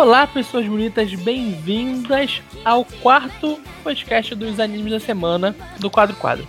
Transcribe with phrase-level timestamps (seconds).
[0.00, 6.46] Olá, pessoas bonitas, bem-vindas ao quarto podcast dos animes da semana do Quadro Quadro.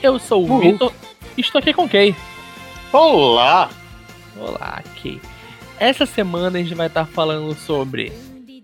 [0.00, 0.60] Eu sou o Uhul.
[0.60, 0.92] Vitor
[1.36, 2.14] e estou aqui com Kay.
[2.92, 3.68] Olá!
[4.38, 5.20] Olá, Kay.
[5.80, 8.12] Essa semana a gente vai estar falando sobre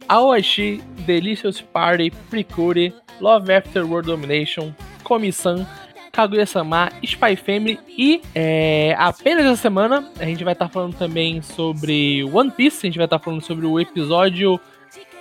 [0.08, 4.72] Aoshi, Delicious Party, Precure, Love After World Domination,
[5.02, 5.66] Komi-san,
[6.12, 12.24] Kaguya-sama, Spy Family e é, apenas essa semana a gente vai estar falando também sobre
[12.24, 14.60] One Piece, a gente vai estar falando sobre o episódio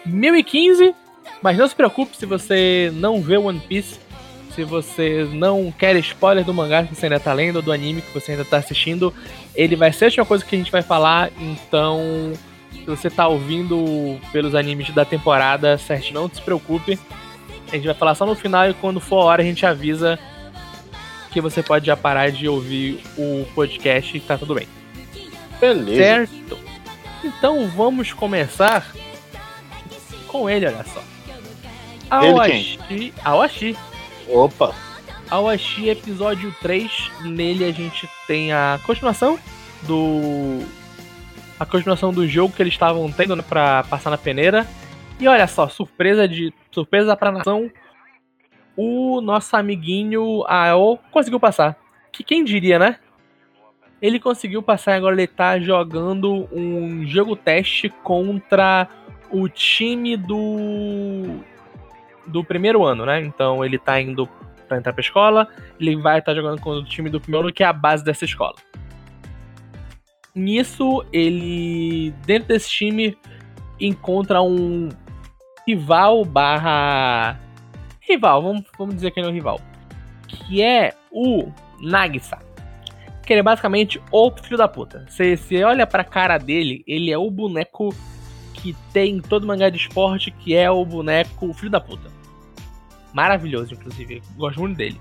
[0.05, 0.95] 1015,
[1.41, 3.99] mas não se preocupe se você não vê One Piece,
[4.55, 8.01] se você não quer spoiler do mangá que você ainda tá lendo, ou do anime
[8.01, 9.13] que você ainda tá assistindo,
[9.55, 12.33] ele vai ser a última coisa que a gente vai falar, então
[12.71, 16.99] se você tá ouvindo pelos animes da temporada, certo, não se preocupe.
[17.71, 20.17] A gente vai falar só no final e quando for a hora a gente avisa
[21.31, 24.67] que você pode já parar de ouvir o podcast e tá tudo bem.
[25.59, 25.97] Beleza.
[25.97, 26.57] Certo?
[27.23, 28.93] Então vamos começar
[30.27, 31.03] com ele, olha só.
[32.09, 33.13] Awashi.
[33.23, 33.77] Awashi.
[34.27, 34.73] Opa!
[35.29, 37.11] Awashi episódio 3.
[37.25, 39.37] Nele a gente tem a continuação
[39.83, 40.59] do.
[41.59, 44.65] A continuação do jogo que eles estavam tendo pra passar na peneira.
[45.19, 46.53] E olha só, surpresa de.
[46.71, 47.69] Surpresa pra nação.
[48.81, 51.77] O nosso amiguinho Ao conseguiu passar.
[52.13, 52.97] Que quem diria, né?
[54.01, 58.87] Ele conseguiu passar e agora ele tá jogando um jogo teste contra
[59.29, 61.41] o time do.
[62.25, 63.19] do primeiro ano, né?
[63.19, 64.25] Então ele tá indo
[64.69, 67.63] pra entrar pra escola, ele vai estar jogando contra o time do primeiro ano, que
[67.63, 68.55] é a base dessa escola.
[70.33, 73.17] Nisso, ele, dentro desse time,
[73.77, 74.87] encontra um
[75.67, 77.37] rival barra.
[78.09, 79.61] Rival, vamos, vamos dizer que ele é um rival.
[80.27, 82.37] Que é o Nagisa.
[83.25, 85.05] Que ele é basicamente o filho da puta.
[85.07, 87.93] Você você olha pra cara dele, ele é o boneco
[88.53, 92.09] que tem todo mangá de esporte, que é o boneco filho da puta.
[93.13, 94.21] Maravilhoso, inclusive.
[94.35, 94.99] Gosto muito dele.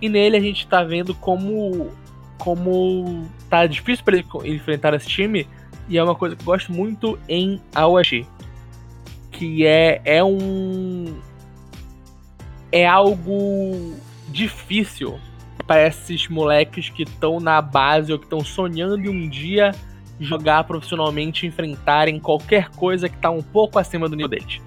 [0.00, 1.90] E nele a gente tá vendo como.
[2.38, 5.46] Como tá difícil co- ele enfrentar esse time.
[5.88, 8.26] E é uma coisa que eu gosto muito em Awashi.
[9.32, 11.18] Que é, é um.
[12.70, 13.96] É algo
[14.28, 15.18] difícil
[15.66, 19.72] para esses moleques que estão na base ou que estão sonhando em um dia
[20.20, 24.60] jogar profissionalmente, enfrentarem qualquer coisa que tá um pouco acima do nível deles.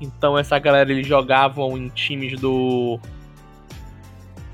[0.00, 2.98] Então essa galera eles jogavam em times do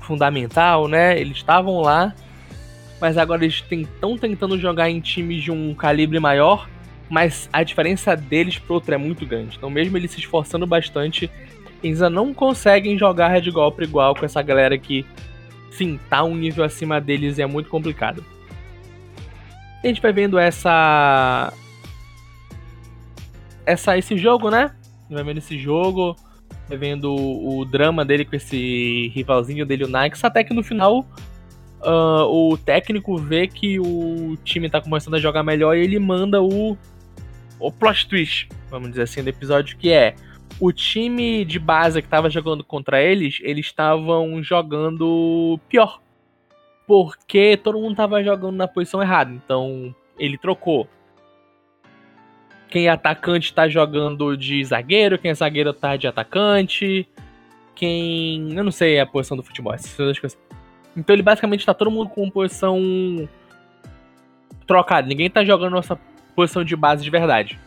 [0.01, 1.19] fundamental, né?
[1.19, 2.13] Eles estavam lá,
[3.01, 6.69] mas agora eles estão tentando jogar em times de um calibre maior,
[7.09, 9.57] mas a diferença deles pro outro é muito grande.
[9.57, 11.29] Então mesmo eles se esforçando bastante,
[11.87, 15.05] ainda não conseguem jogar red golpe igual com essa galera que
[15.71, 18.23] sim, tá um nível acima deles e é muito complicado.
[19.83, 21.53] A gente vai vendo essa
[23.65, 24.71] essa esse jogo, né?
[25.09, 26.15] Vai vendo esse jogo,
[26.67, 31.05] vai vendo o, drama dele com esse rivalzinho dele, o Nike, até que no final
[31.81, 36.41] ah, o técnico vê que o time tá começando a jogar melhor e ele manda
[36.41, 36.77] o,
[37.59, 40.13] o plot twist, vamos dizer assim, do episódio, que é
[40.59, 46.01] o time de base que tava jogando contra eles, eles estavam jogando pior.
[46.85, 49.31] Porque todo mundo tava jogando na posição errada.
[49.31, 50.87] Então, ele trocou.
[52.67, 57.07] Quem é atacante tá jogando de zagueiro, quem é zagueiro tá de atacante.
[57.73, 58.53] Quem.
[58.55, 59.73] Eu não sei a posição do futebol.
[59.73, 60.37] essas coisas.
[60.95, 62.77] Então ele basicamente tá todo mundo com posição
[64.67, 65.07] trocada.
[65.07, 65.97] Ninguém tá jogando nossa
[66.35, 67.59] posição de base de verdade.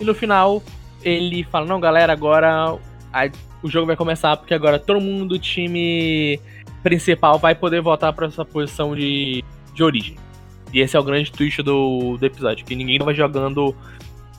[0.00, 0.62] E no final,
[1.02, 2.76] ele fala: Não, galera, agora
[3.12, 3.30] a-
[3.62, 6.40] o jogo vai começar porque agora todo mundo do time
[6.82, 10.16] principal vai poder voltar pra sua posição de, de origem.
[10.72, 13.74] E esse é o grande twist do, do episódio, que ninguém tava jogando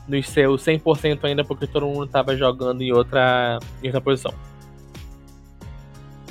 [0.07, 4.33] no seu 100% ainda porque todo mundo tava jogando em outra, em outra posição.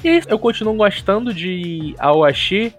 [0.04, 2.74] E é eu continuo gostando de Aoshi.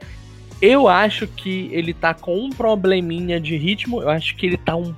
[0.61, 4.75] Eu acho que ele tá com um probleminha de ritmo, eu acho que ele tá
[4.75, 4.93] um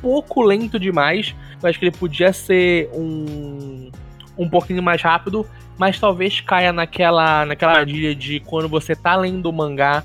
[0.00, 1.34] pouco lento demais.
[1.62, 3.90] Eu acho que ele podia ser um,
[4.36, 5.46] um pouquinho mais rápido,
[5.78, 10.02] mas talvez caia naquela, naquela armadilha de quando você tá lendo o mangá,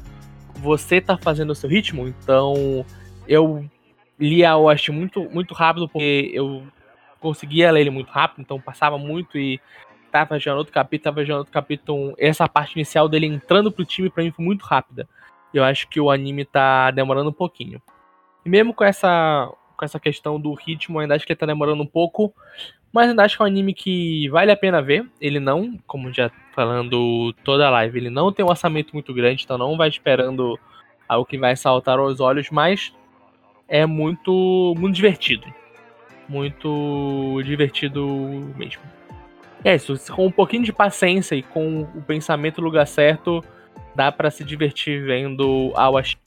[0.55, 2.07] você tá fazendo o seu ritmo.
[2.07, 2.85] Então
[3.27, 3.65] eu
[4.19, 6.63] li a Oashi muito, muito rápido, porque eu
[7.19, 9.59] conseguia ler ele muito rápido, então passava muito e
[10.11, 12.15] tava já no outro capítulo, tava já no outro capítulo.
[12.17, 15.07] Essa parte inicial dele entrando pro time pra mim foi muito rápida.
[15.53, 17.81] Eu acho que o anime tá demorando um pouquinho.
[18.45, 21.83] E mesmo com essa com essa questão do ritmo, ainda acho que ele tá demorando
[21.83, 22.33] um pouco.
[22.91, 25.05] Mas ainda acho que é um anime que vale a pena ver.
[25.21, 29.43] Ele não, como já falando toda a live, ele não tem um orçamento muito grande,
[29.43, 30.57] então não vai esperando
[31.07, 32.93] algo que vai saltar aos olhos, mas
[33.67, 35.45] é muito, muito divertido.
[36.27, 38.05] Muito divertido
[38.57, 38.81] mesmo.
[39.63, 43.43] É isso, com um pouquinho de paciência e com o pensamento no lugar certo,
[43.95, 46.17] dá para se divertir vendo Awashi.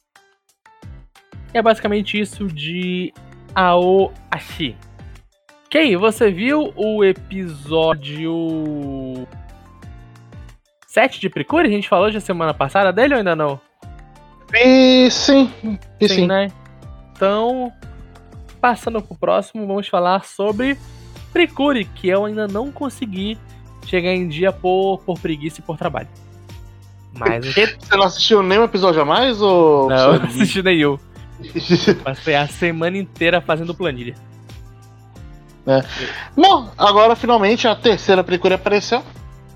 [1.52, 3.12] É basicamente isso de
[3.54, 4.76] Aoashi.
[5.68, 8.34] Kei, você viu o episódio
[10.86, 11.68] 7 de Precure?
[11.68, 13.60] A gente falou já semana passada dele ou ainda não?
[14.52, 15.50] E sim,
[16.00, 16.14] e sim.
[16.14, 16.26] sim.
[16.26, 16.48] né?
[17.12, 17.72] Então,
[18.60, 20.76] passando pro próximo, vamos falar sobre
[21.32, 23.38] Precure, que eu ainda não consegui
[23.86, 26.08] chegar em dia por, por preguiça e por trabalho.
[27.16, 27.46] Mas.
[27.46, 29.40] Você não assistiu nenhum episódio a mais?
[29.40, 29.88] Ou...
[29.88, 30.98] Não, não assisti nenhum.
[32.04, 34.14] Passei a semana inteira fazendo planilha.
[35.66, 35.84] É.
[36.36, 39.02] Bom, agora finalmente a terceira Precure apareceu.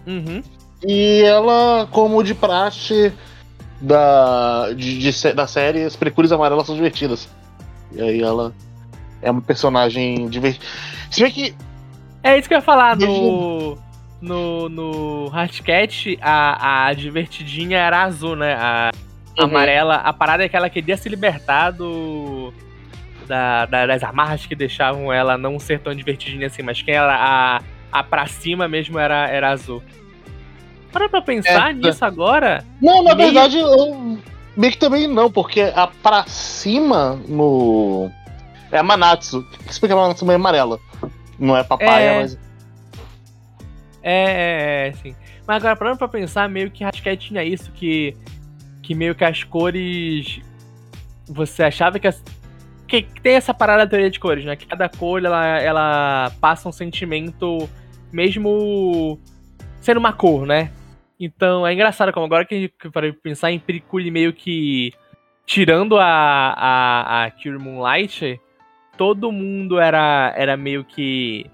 [0.06, 0.42] Uhum.
[0.86, 3.12] E ela, como de praxe
[3.80, 7.28] da, de, de, da série, as Precures amarelas são divertidas.
[7.92, 8.52] E aí ela
[9.22, 10.64] é uma personagem divertida.
[11.10, 11.54] Se bem que.
[12.22, 13.78] É isso que eu ia falar no.
[14.20, 18.54] No, no Hardcat, a, a divertidinha era azul, né?
[18.54, 18.90] A
[19.38, 19.46] uhum.
[19.46, 19.96] amarela.
[19.96, 22.52] A parada é que ela queria se libertar do.
[23.26, 27.16] Da, da, das amarras que deixavam ela não ser tão divertidinha assim, mas quem era
[27.16, 29.82] a, a pra cima mesmo era, era azul.
[30.92, 32.64] Para pra pensar é, nisso agora.
[32.80, 33.32] Não, na meio...
[33.32, 34.18] verdade, eu
[34.56, 38.10] meio que também não, porque a pra cima no.
[38.70, 39.42] É a Manatsu.
[39.64, 40.78] que explica a Manatsu é amarela.
[41.38, 42.20] Não é papaya, é...
[42.20, 42.38] mas.
[44.02, 45.16] É, é, é, sim.
[45.46, 48.16] Mas agora, parando pra pensar, meio que Rascal tinha isso, que.
[48.84, 50.40] Que meio que as cores.
[51.26, 52.22] Você achava que as.
[52.86, 54.54] Que tem essa parada da teoria de cores, né?
[54.56, 57.68] Que cada cor ela, ela passa um sentimento,
[58.12, 59.18] mesmo
[59.80, 60.70] sendo uma cor, né?
[61.18, 64.92] Então é engraçado como agora que a gente para pensar em Pericule meio que
[65.46, 68.38] tirando a, a, a Cure Moonlight,
[68.98, 71.50] todo mundo era, era meio que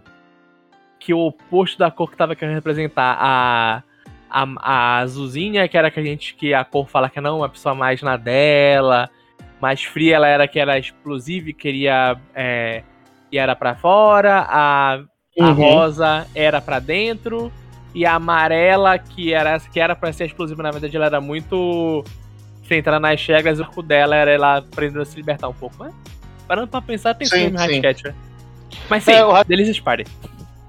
[0.99, 3.83] que o oposto da cor que tava querendo representar a,
[4.31, 7.49] a, a azulzinha, que era que a gente que a cor fala que não, uma
[7.49, 9.11] pessoa mais na dela,
[9.61, 12.83] mais fria ela era que era explosiva e queria é,
[13.31, 15.01] e era para fora, a,
[15.39, 15.53] a uhum.
[15.53, 17.53] rosa era para dentro
[17.95, 22.05] e a amarela, que era que era pra ser explosiva, na verdade ela era muito.
[22.67, 25.75] Sem entrar nas regras, o arco dela era ela aprendendo a se libertar um pouco.
[25.77, 25.93] Mas,
[26.47, 28.15] parando pra pensar, tem sim, no Hatcat, né?
[28.89, 30.05] Mas sim, é, o Delicious Party.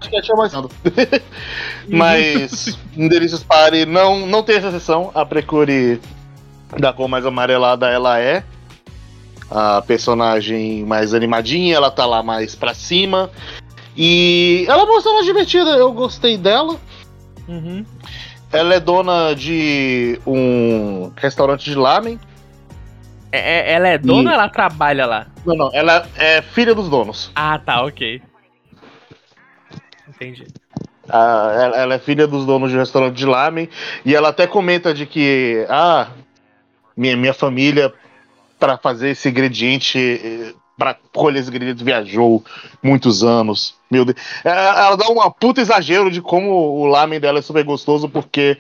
[0.02, 0.54] Hatcat é mais
[1.88, 5.12] Mas Delicious Party não, não tem essa sessão.
[5.14, 6.02] A Precure
[6.80, 8.44] da cor mais amarelada ela é
[9.50, 13.30] a personagem mais animadinha, ela tá lá mais pra cima.
[13.96, 16.78] E ela é uma personagem divertida, eu gostei dela.
[17.48, 17.86] Uhum.
[18.52, 22.20] Ela é dona de um restaurante de lamen.
[23.32, 24.28] É, é ela é dona e...
[24.28, 25.28] ou ela trabalha lá?
[25.46, 25.70] Não, não.
[25.74, 27.32] Ela é filha dos donos.
[27.36, 28.22] Ah, tá, ok.
[30.22, 30.46] Entendi.
[31.10, 33.68] Ah, ela, ela, é filha dos donos de um restaurante de lamen.
[34.06, 35.66] E ela até comenta de que.
[35.68, 36.12] Ah,
[36.96, 37.92] minha, minha família,
[38.60, 42.46] para fazer esse ingrediente eh, para colher esse ingredientes viajou
[42.84, 43.76] muitos anos.
[43.90, 44.18] Meu Deus.
[44.44, 48.58] É, ela dá um puta exagero de como o lamen dela é super gostoso, porque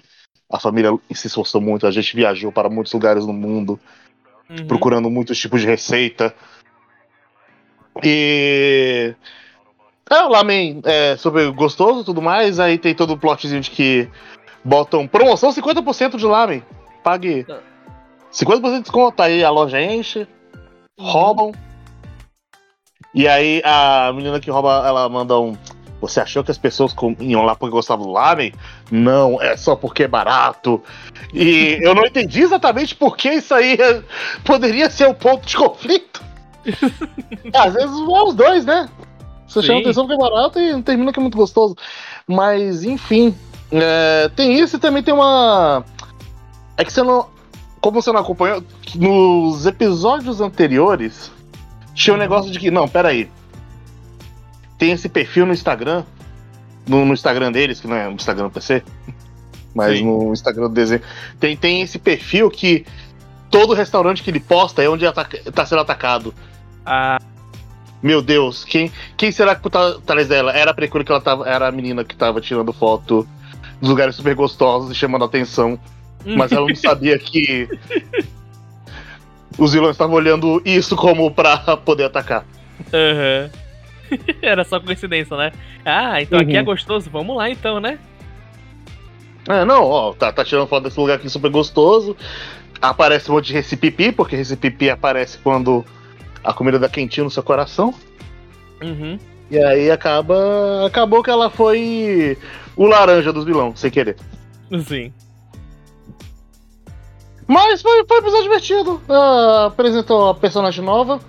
[0.51, 3.79] a família se esforçou muito, a gente viajou para muitos lugares no mundo,
[4.49, 4.67] uhum.
[4.67, 6.33] procurando muitos tipos de receita.
[8.03, 9.13] E.
[10.11, 14.09] É, o lamen é super gostoso tudo mais, aí tem todo o plotzinho de que
[14.63, 16.63] botam promoção 50% de lamen.
[17.03, 17.45] Pague
[18.33, 20.27] 50% de desconto, aí a loja enche,
[20.99, 21.05] uhum.
[21.05, 21.51] roubam
[23.13, 25.55] e aí a menina que rouba, ela manda um.
[25.99, 28.53] Você achou que as pessoas iam lá porque gostavam do lamen?
[28.89, 30.81] Não, é só porque é barato.
[31.33, 33.77] E eu não entendi exatamente por que isso aí
[34.43, 36.23] poderia ser o um ponto de conflito.
[37.53, 38.89] Às vezes vão os dois, né?
[39.51, 39.67] Você Sim.
[39.67, 41.75] chama atenção porque é barato e termina que é muito gostoso.
[42.25, 43.35] Mas, enfim.
[43.69, 45.83] É, tem isso e também tem uma.
[46.77, 47.27] É que você não.
[47.81, 48.63] Como você não acompanhou,
[48.95, 51.31] nos episódios anteriores
[51.93, 53.29] tinha um negócio de que, não, peraí.
[54.77, 56.03] Tem esse perfil no Instagram,
[56.87, 58.83] no, no Instagram deles, que não é no Instagram do PC,
[59.75, 60.05] mas Sim.
[60.05, 61.01] no Instagram do desenho.
[61.39, 62.85] Tem, tem esse perfil que
[63.49, 66.33] todo restaurante que ele posta é onde está tá sendo atacado.
[66.85, 67.19] Ah.
[68.01, 70.51] Meu Deus, quem, quem será que tá atrás dela?
[70.51, 71.47] Era a Precura que ela tava.
[71.47, 73.27] Era a menina que tava tirando foto
[73.79, 75.79] dos lugares super gostosos e chamando atenção.
[76.25, 77.67] Mas ela não sabia que
[79.57, 82.45] os vilões estavam olhando isso como pra poder atacar.
[82.93, 83.49] Aham.
[83.51, 83.61] Uhum.
[84.41, 85.51] Era só coincidência, né?
[85.85, 86.45] Ah, então uhum.
[86.45, 86.65] aqui é uhum.
[86.65, 87.97] gostoso, vamos lá então, né?
[89.47, 92.15] É, não, ó, tá, tá tirando foto desse lugar aqui super gostoso.
[92.81, 95.85] Aparece um monte de Recipipi, porque Recipipi aparece quando
[96.43, 97.93] a comida da quentinha no seu coração.
[98.81, 99.17] Uhum.
[99.49, 100.85] E aí acaba.
[100.85, 102.37] Acabou que ela foi
[102.75, 104.15] o laranja dos vilões, sem querer.
[104.87, 105.11] Sim.
[107.47, 109.01] Mas foi, foi um episódio divertido.
[109.09, 111.19] Uh, apresentou a personagem nova.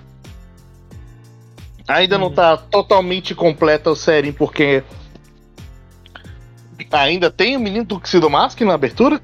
[1.88, 2.34] Ainda não Uhum.
[2.34, 4.84] tá totalmente completa a série, porque
[6.92, 9.20] ainda tem o menino Tuxedo Mask na abertura.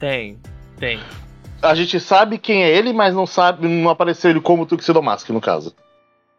[0.00, 0.36] Tem,
[0.78, 0.98] tem.
[1.62, 5.28] A gente sabe quem é ele, mas não sabe, não apareceu ele como Tuxedo Mask,
[5.30, 5.74] no caso.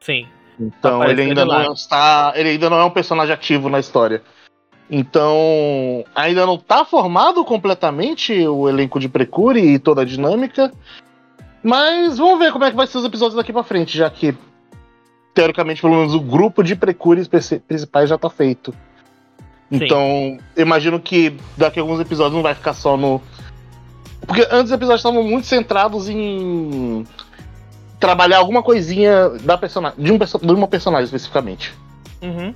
[0.01, 0.27] Sim.
[0.59, 1.63] Então Apareceu ele ainda lá.
[1.63, 4.21] não está, ele ainda não é um personagem ativo na história.
[4.91, 10.71] Então, ainda não tá formado completamente o elenco de Precure e toda a dinâmica.
[11.63, 14.35] Mas vamos ver como é que vai ser os episódios daqui pra frente, já que
[15.33, 18.71] teoricamente pelo menos o grupo de Precures princi- principais já tá feito.
[19.71, 19.77] Sim.
[19.85, 23.19] Então, imagino que daqui a alguns episódios não vai ficar só no
[24.27, 27.05] porque antes os episódios estavam muito centrados em
[27.99, 31.73] trabalhar alguma coisinha da personagem, de, um, perso- de uma personagem especificamente.
[32.21, 32.53] Uhum.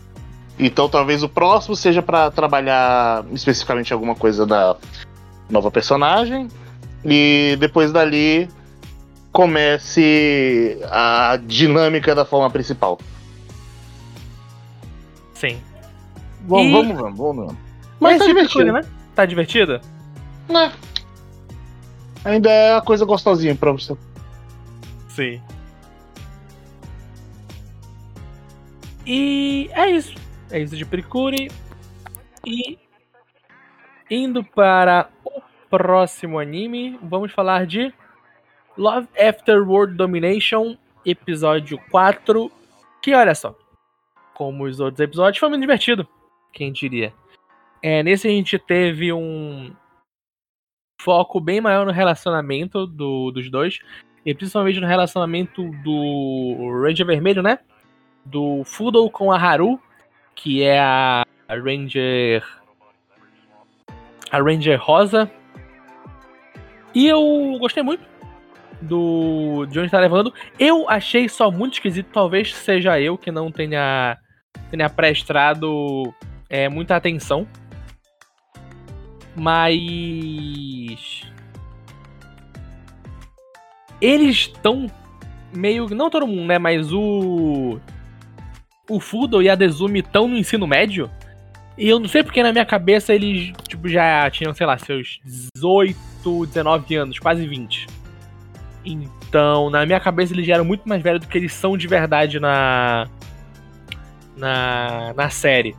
[0.60, 4.76] Então talvez o próximo seja pra trabalhar especificamente alguma coisa da
[5.50, 6.48] nova personagem.
[7.06, 8.50] E depois dali
[9.32, 12.98] comece a dinâmica da forma principal.
[15.34, 15.60] Sim.
[16.48, 17.56] Vamos, E- vamos, vamos, vamos, vamos.
[18.00, 18.94] Mas Esse tá de divertido, coisa, né?
[19.16, 19.82] Tá divertido?
[20.50, 20.72] né?
[22.28, 23.96] Ainda é a coisa gostosinha pra você.
[25.08, 25.42] Sim.
[29.06, 30.14] E é isso.
[30.52, 31.50] É isso de Precure.
[32.46, 32.78] E
[34.12, 37.94] indo para o próximo anime, vamos falar de
[38.78, 42.52] Love After World Domination, episódio 4.
[43.02, 43.56] Que olha só,
[44.34, 46.06] como os outros episódios, foi muito divertido.
[46.52, 47.14] Quem diria?
[47.82, 49.72] É, nesse a gente teve um
[51.00, 53.80] foco bem maior no relacionamento do- dos dois.
[54.26, 57.60] E principalmente no relacionamento do Ranger Vermelho, né?
[58.26, 59.80] Do Fudo com a Haru,
[60.36, 62.44] que é a Ranger.
[64.30, 65.32] A Ranger Rosa.
[66.94, 68.04] E eu gostei muito
[68.82, 70.34] do de onde tá levando.
[70.60, 74.18] Eu achei só muito esquisito, talvez seja eu que não tenha,
[74.70, 76.14] tenha prestado
[76.50, 77.48] é, muita atenção.
[79.40, 81.24] Mas
[84.02, 84.88] eles estão
[85.54, 85.88] meio.
[85.90, 86.58] Não todo mundo, né?
[86.58, 87.80] Mas o.
[88.90, 91.10] O Fudo e a Dezumi estão no ensino médio.
[91.78, 95.20] E eu não sei porque na minha cabeça eles tipo, já tinham, sei lá, seus
[95.56, 97.86] 18, 19 anos, quase 20.
[98.84, 101.88] Então, na minha cabeça eles já eram muito mais velhos do que eles são de
[101.88, 103.08] verdade na.
[104.36, 105.76] Na, na série.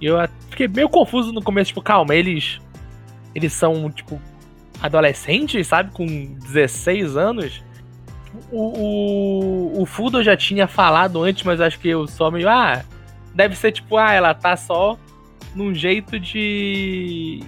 [0.00, 0.16] E eu
[0.48, 2.58] fiquei meio confuso no começo, tipo, calma, eles.
[3.34, 4.20] Eles são, tipo,
[4.80, 5.92] adolescentes, sabe?
[5.92, 7.62] Com 16 anos.
[8.50, 12.48] O, o, o Fudo já tinha falado antes, mas acho que eu só meio.
[12.48, 12.84] Ah,
[13.34, 14.98] deve ser tipo, ah, ela tá só
[15.54, 17.42] num jeito de.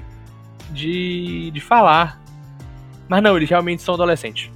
[0.70, 1.50] de.
[1.50, 2.20] de falar.
[3.08, 4.50] Mas não, eles realmente são adolescentes.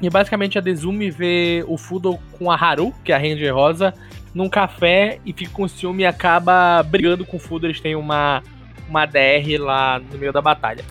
[0.00, 3.94] E basicamente a Dezumi vê o Fudo com a Haru, que é a Ranger Rosa,
[4.34, 7.66] num café e fica com ciúme e acaba brigando com o Fudo.
[7.66, 8.42] Eles têm uma,
[8.90, 10.84] uma DR lá no meio da batalha.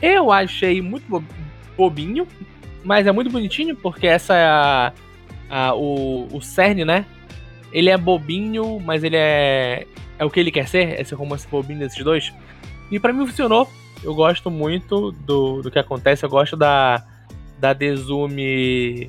[0.00, 1.22] Eu achei muito bo-
[1.76, 2.26] bobinho,
[2.84, 4.92] mas é muito bonitinho porque essa é a,
[5.50, 7.04] a- o, o cerne, né?
[7.72, 9.86] Ele é bobinho, mas ele é
[10.18, 12.32] é o que ele quer ser, esse romance bobinho desses dois.
[12.90, 13.68] E pra mim funcionou.
[14.04, 17.04] Eu gosto muito do, do que acontece, eu gosto da
[17.60, 19.08] da Dezumi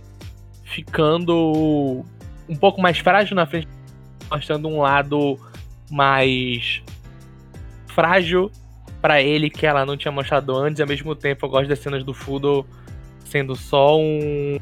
[0.63, 2.03] ficando
[2.47, 3.67] um pouco mais frágil na frente,
[4.29, 5.39] mostrando um lado
[5.89, 6.81] mais
[7.93, 8.51] frágil
[9.01, 10.79] pra ele que ela não tinha mostrado antes.
[10.79, 12.65] E ao mesmo tempo, eu gosto das cenas do Fudo
[13.25, 14.57] sendo só um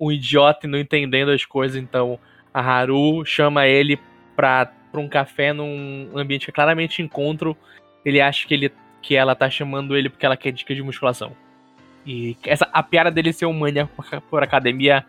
[0.00, 1.76] um idiota e não entendendo as coisas.
[1.76, 2.18] Então,
[2.54, 3.98] a Haru chama ele
[4.34, 7.56] pra, pra um café num ambiente que é claramente encontro.
[8.04, 11.32] Ele acha que, ele, que ela tá chamando ele porque ela quer dicas de musculação.
[12.06, 15.04] E essa, a piada dele ser um maníaco por- por academia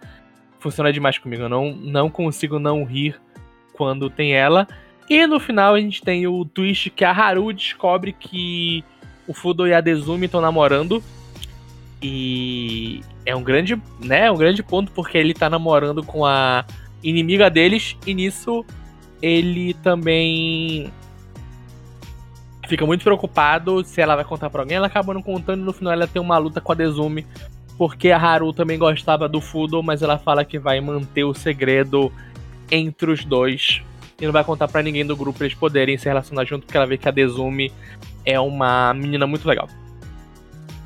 [0.59, 1.43] funciona demais comigo.
[1.43, 3.19] Eu não, não consigo não rir
[3.73, 4.67] quando tem ela.
[5.09, 8.83] E no final a gente tem o twist que a Haru descobre que
[9.27, 11.03] o Fudo e a Dezumi estão namorando.
[12.01, 16.65] E é um grande, né, um grande ponto porque ele tá namorando com a
[17.03, 18.65] inimiga deles e nisso
[19.21, 20.91] ele também
[22.67, 24.77] fica muito preocupado se ela vai contar pra alguém.
[24.77, 27.25] Ela acaba não contando e no final ela tem uma luta com a Dezumi
[27.77, 32.11] porque a Haru também gostava do Fudo, mas ela fala que vai manter o segredo
[32.71, 33.83] entre os dois
[34.21, 36.77] e não vai contar pra ninguém do grupo pra eles poderem se relacionar junto porque
[36.77, 37.73] ela vê que a Dezumi
[38.23, 39.67] é uma menina muito legal.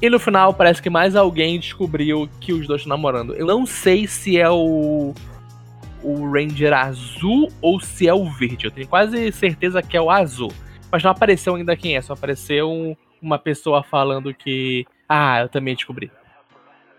[0.01, 3.33] E no final parece que mais alguém descobriu que os dois estão namorando.
[3.33, 5.13] Eu não sei se é o
[6.01, 8.65] o Ranger azul ou se é o verde.
[8.65, 10.51] Eu tenho quase certeza que é o azul.
[10.91, 14.85] Mas não apareceu ainda quem é, só apareceu uma pessoa falando que.
[15.09, 16.11] Ah, eu também descobri.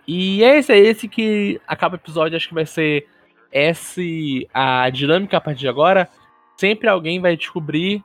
[0.06, 3.06] E é esse, é esse que acaba o episódio, acho que vai ser
[3.52, 6.08] esse a dinâmica a partir de agora.
[6.56, 8.02] Sempre alguém vai descobrir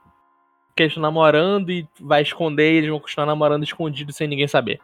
[0.75, 4.47] que eles estão namorando e vai esconder, e eles vão continuar namorando escondido sem ninguém
[4.47, 4.79] saber.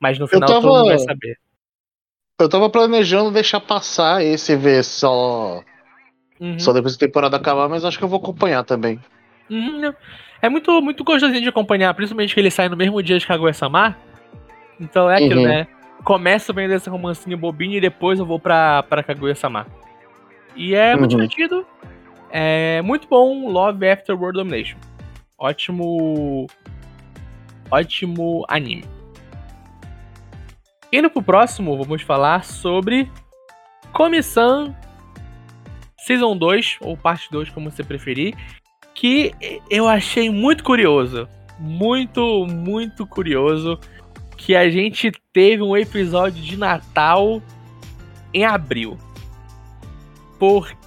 [0.00, 0.60] Mas no final tava...
[0.60, 1.38] todo mundo vai saber.
[2.38, 5.62] Eu tava planejando deixar passar esse ver só.
[6.38, 6.58] Uhum.
[6.58, 9.00] Só depois da temporada acabar, mas acho que eu vou acompanhar também.
[9.48, 9.94] Uhum.
[10.42, 13.96] É muito, muito gostosinho de acompanhar, principalmente que ele sai no mesmo dia de Kaguya-sama.
[14.78, 15.48] Então é aquilo, uhum.
[15.48, 15.66] né?
[16.04, 19.66] Começo vendo esse romancinho bobinho e depois eu vou pra, pra Kaguya-sama.
[20.54, 21.26] E é muito uhum.
[21.26, 21.66] divertido.
[22.30, 24.78] É muito bom Love After World Domination.
[25.38, 26.46] Ótimo.
[27.70, 28.84] Ótimo anime.
[30.92, 33.10] Indo pro próximo, vamos falar sobre
[33.92, 34.74] Comissão
[35.98, 38.36] Season 2, ou parte 2, como você preferir,
[38.94, 39.34] que
[39.68, 41.28] eu achei muito curioso.
[41.58, 43.80] Muito, muito curioso
[44.36, 47.42] que a gente teve um episódio de Natal
[48.32, 48.96] em abril.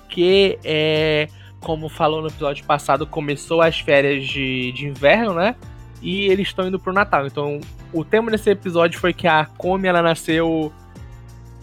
[0.10, 1.28] Porque, é,
[1.60, 5.56] como falou no episódio passado, começou as férias de, de inverno, né?
[6.02, 7.28] E eles estão indo pro Natal.
[7.28, 7.62] Então,
[7.94, 10.74] o tema desse episódio foi que a Komi ela nasceu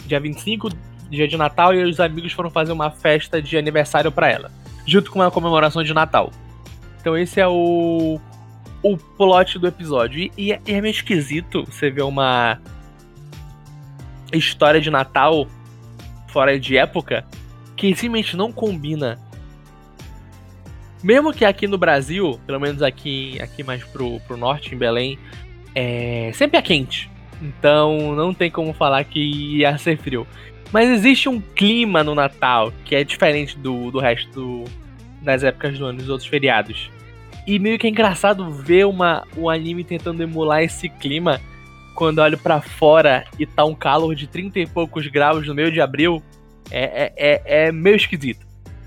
[0.07, 0.69] dia 25,
[1.11, 4.53] dia de Natal, e os amigos foram fazer uma festa de aniversário para ela,
[4.87, 6.31] junto com uma comemoração de Natal.
[7.01, 8.21] Então esse é o
[8.81, 10.21] o plot do episódio.
[10.21, 12.61] E, e, é, e é meio esquisito você ver uma
[14.33, 15.49] história de Natal
[16.29, 17.25] fora de época
[17.77, 19.19] que simplesmente não combina.
[21.03, 25.19] Mesmo que aqui no Brasil, pelo menos aqui, aqui mais pro, pro norte, em Belém,
[25.75, 27.11] é, sempre é quente.
[27.41, 29.21] Então não tem como falar que
[29.59, 30.27] ia ser frio.
[30.73, 34.65] Mas existe um clima no Natal que é diferente do, do resto do,
[35.23, 36.91] das épocas do ano, dos outros feriados.
[37.47, 41.41] E meio que é engraçado ver uma, um anime tentando emular esse clima
[41.95, 45.71] quando olho para fora e tá um calor de 30 e poucos graus no meio
[45.71, 46.23] de abril.
[46.71, 48.47] É, é, é, é meio esquisito.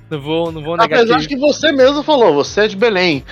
[0.09, 0.99] Não vou, não vou negar.
[0.99, 1.27] Apesar que...
[1.27, 3.23] que você mesmo falou, você é de Belém.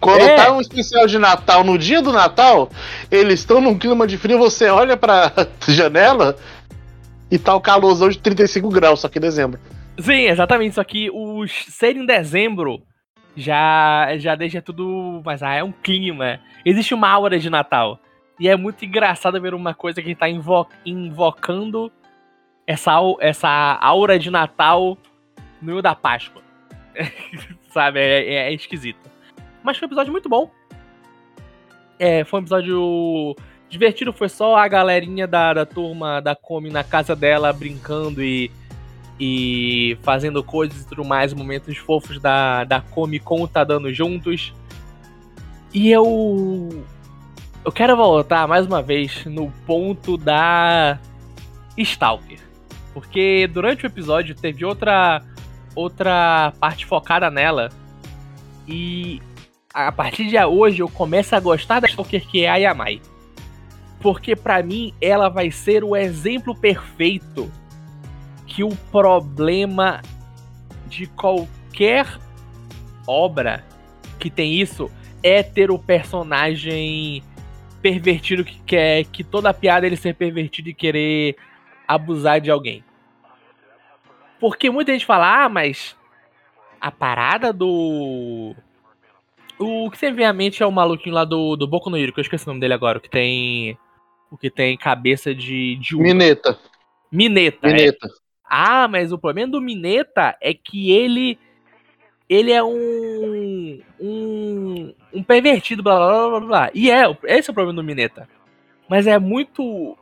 [0.00, 0.34] Quando é.
[0.34, 2.70] tá um especial de Natal, no dia do Natal,
[3.10, 5.32] eles estão num clima de frio, você olha pra
[5.68, 6.36] janela
[7.30, 9.60] e tá o calorzão de 35 graus, só que em dezembro.
[9.98, 10.74] Sim, exatamente.
[10.74, 12.82] Só que os ser em dezembro
[13.36, 15.22] já, já deixa tudo.
[15.24, 16.40] Mas ah, é um clima.
[16.64, 18.00] Existe uma aura de Natal.
[18.40, 21.92] E é muito engraçado ver uma coisa que tá invo invocando
[22.66, 24.96] essa, essa aura de Natal
[25.60, 26.42] no meio da Páscoa.
[27.70, 28.00] Sabe?
[28.00, 28.98] É, é, é, esquisito.
[29.62, 30.50] Mas foi um episódio muito bom.
[31.98, 33.36] É, foi um episódio
[33.68, 34.12] divertido.
[34.12, 38.50] Foi só a galerinha da, da turma da Come na casa dela brincando e,
[39.18, 41.32] e fazendo coisas e tudo mais.
[41.32, 44.52] Momentos fofos da, da Come com o juntos.
[45.72, 46.84] E eu.
[47.64, 50.98] Eu quero voltar mais uma vez no ponto da
[51.78, 52.43] Stalker.
[52.94, 55.20] Porque durante o episódio teve outra
[55.74, 57.70] outra parte focada nela.
[58.66, 59.20] E
[59.74, 63.02] a partir de hoje eu começo a gostar da Stalker que é a Yamai.
[64.00, 67.50] Porque para mim ela vai ser o exemplo perfeito
[68.46, 70.00] que o problema
[70.86, 72.06] de qualquer
[73.06, 73.64] obra
[74.18, 74.90] que tem isso
[75.22, 77.22] é ter o personagem
[77.82, 81.36] pervertido que quer que toda piada ele ser pervertido e querer
[81.86, 82.84] abusar de alguém.
[84.40, 85.96] Porque muita gente fala, ah, mas
[86.80, 88.54] a parada do.
[89.58, 92.12] O que sempre vem à mente é o maluquinho lá do, do Boku no Hero,
[92.12, 93.78] que eu esqueci o nome dele agora, o que tem.
[94.30, 95.76] O que tem cabeça de.
[95.76, 96.58] de Mineta.
[97.10, 97.68] Mineta.
[97.68, 98.06] Mineta.
[98.06, 98.10] É.
[98.44, 101.38] Ah, mas o problema do Mineta é que ele.
[102.28, 103.80] Ele é um.
[103.98, 104.94] Um.
[105.12, 106.70] Um pervertido, blá blá blá blá.
[106.74, 108.28] E é, esse é o problema do Mineta.
[108.90, 109.96] Mas é muito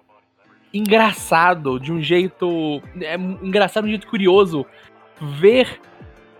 [0.72, 2.82] engraçado, de um jeito.
[3.00, 4.66] É engraçado, de um jeito curioso,
[5.20, 5.80] ver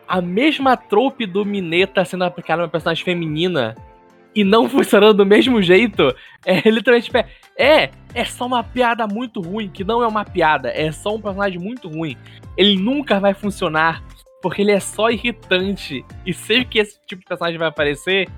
[0.09, 3.75] a mesma trope do Mineta sendo aplicada uma personagem feminina
[4.35, 6.15] e não funcionando do mesmo jeito.
[6.45, 7.07] É literalmente.
[7.07, 10.91] Tipo, é, é, é só uma piada muito ruim, que não é uma piada, é
[10.91, 12.17] só um personagem muito ruim.
[12.57, 14.03] Ele nunca vai funcionar,
[14.41, 16.05] porque ele é só irritante.
[16.25, 18.29] E sempre que esse tipo de personagem vai aparecer,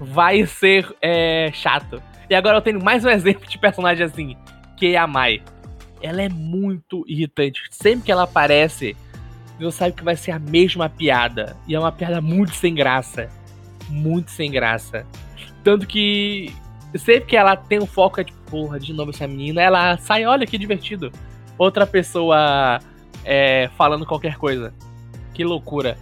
[0.00, 2.02] vai ser é, chato.
[2.28, 4.36] E agora eu tenho mais um exemplo de personagem assim
[4.76, 5.42] que a Mai.
[6.02, 7.62] Ela é muito irritante.
[7.70, 8.96] Sempre que ela aparece,
[9.58, 11.56] você sabe que vai ser a mesma piada.
[11.66, 13.28] E é uma piada muito sem graça.
[13.88, 15.06] Muito sem graça.
[15.64, 16.52] Tanto que
[16.94, 20.24] sempre que ela tem um foco, é tipo, porra, de novo essa menina, ela sai,
[20.24, 21.10] olha que divertido.
[21.58, 22.80] Outra pessoa
[23.24, 24.72] é, falando qualquer coisa.
[25.34, 25.98] Que loucura.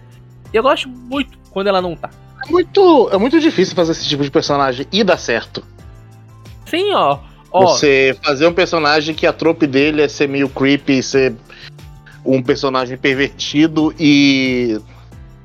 [0.53, 2.11] Eu gosto muito quando ela não tá.
[2.47, 5.65] É muito, é muito difícil fazer esse tipo de personagem e dar certo.
[6.67, 7.19] Sim, ó.
[7.63, 11.35] Você fazer um personagem que a trope dele é ser meio creepy, ser
[12.25, 14.81] um personagem pervertido e.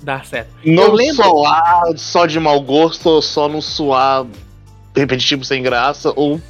[0.02, 0.50] Dar certo.
[0.66, 4.26] Não soar só de mau gosto, ou só não soar
[4.96, 6.42] repetitivo sem graça, ou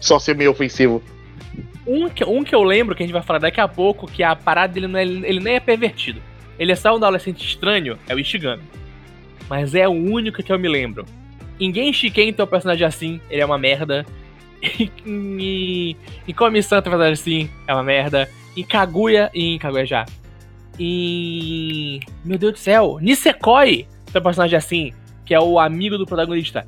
[0.00, 1.02] só ser meio ofensivo.
[1.86, 4.22] Um que, um que eu lembro, que a gente vai falar daqui a pouco, que
[4.22, 6.20] a parada dele não é, ele nem é pervertido.
[6.58, 8.62] Ele é só um adolescente estranho, é o Ishigami.
[9.48, 11.06] Mas é o único que eu me lembro.
[11.58, 14.04] Ninguém Shiken tem um personagem assim, ele é uma merda.
[14.62, 18.28] E, e Komi-san tem um personagem assim, é uma merda.
[18.56, 20.06] Em Kaguya, em Kaguya já.
[20.78, 22.00] Em.
[22.24, 24.92] Meu Deus do céu, Nisekoi tem um personagem assim,
[25.24, 26.66] que é o amigo do protagonista.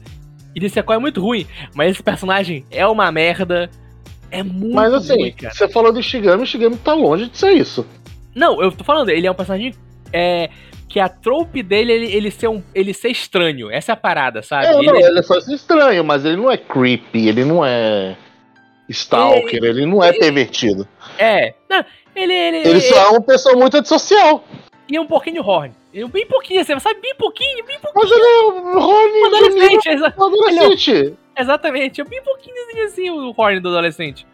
[0.54, 3.70] E Nisekoi é muito ruim, mas esse personagem é uma merda.
[4.30, 5.54] É muito Mas assim, ruim, cara.
[5.54, 7.86] você falou do Shigami, o Shigami tá longe de ser isso.
[8.34, 9.72] Não, eu tô falando, ele é um personagem
[10.12, 10.50] é,
[10.88, 13.70] que a trope dele ele, ele, ser um, ele ser estranho.
[13.70, 14.66] Essa é a parada, sabe?
[14.66, 18.16] É, ele, não, ele é só estranho, mas ele não é creepy, ele não é
[18.88, 20.88] stalker, ele, ele não é pervertido.
[21.18, 21.84] É, não,
[22.16, 24.44] ele, ele, Ele só é uma pessoa muito antissocial.
[24.88, 25.74] E um pouquinho horny.
[25.92, 27.00] E Bem pouquinho, você sabe?
[27.00, 27.92] Bem pouquinho, bem pouquinho.
[27.94, 31.14] Mas ele é um horny Um adolescente, exa um adolescente.
[31.38, 32.00] exatamente.
[32.00, 34.26] É bem pouquinhozinho assim o horny do adolescente.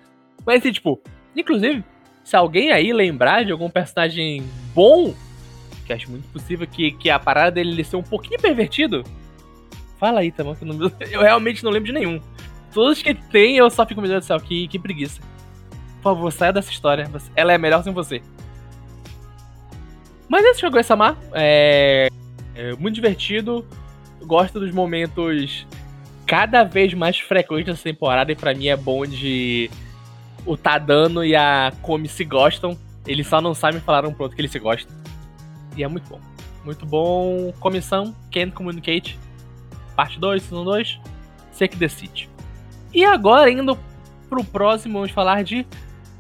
[0.46, 1.00] Mas assim, tipo,
[1.34, 1.82] inclusive,
[2.22, 5.14] se alguém aí lembrar de algum personagem bom,
[5.84, 9.04] que acho muito possível que, que a parada dele ele ser um pouquinho pervertido,
[9.98, 10.54] fala aí, tá bom?
[10.54, 12.20] Que eu, não- eu realmente não lembro de nenhum.
[12.72, 15.20] Todos que tem, eu só fico, meu Deus do céu, que, que preguiça.
[15.96, 17.08] Por favor, saia dessa história.
[17.36, 18.20] Ela é melhor sem você.
[20.28, 22.08] Mas esse jogo Sama é,
[22.54, 23.64] é muito divertido.
[24.22, 25.66] Gosto dos momentos
[26.26, 29.70] cada vez mais frequentes dessa temporada e pra mim é bom de
[30.46, 32.76] o Tadano e a Komi se gostam.
[33.06, 34.94] Eles só não sabem falar um pro outro que eles se gostam.
[35.76, 36.20] E é muito bom.
[36.64, 37.52] Muito bom.
[37.60, 39.18] Comissão, Can't Communicate.
[39.96, 41.00] Parte 2, Season 2.
[41.50, 42.28] Você que decide.
[42.92, 43.78] E agora, indo
[44.28, 45.66] pro próximo, vamos falar de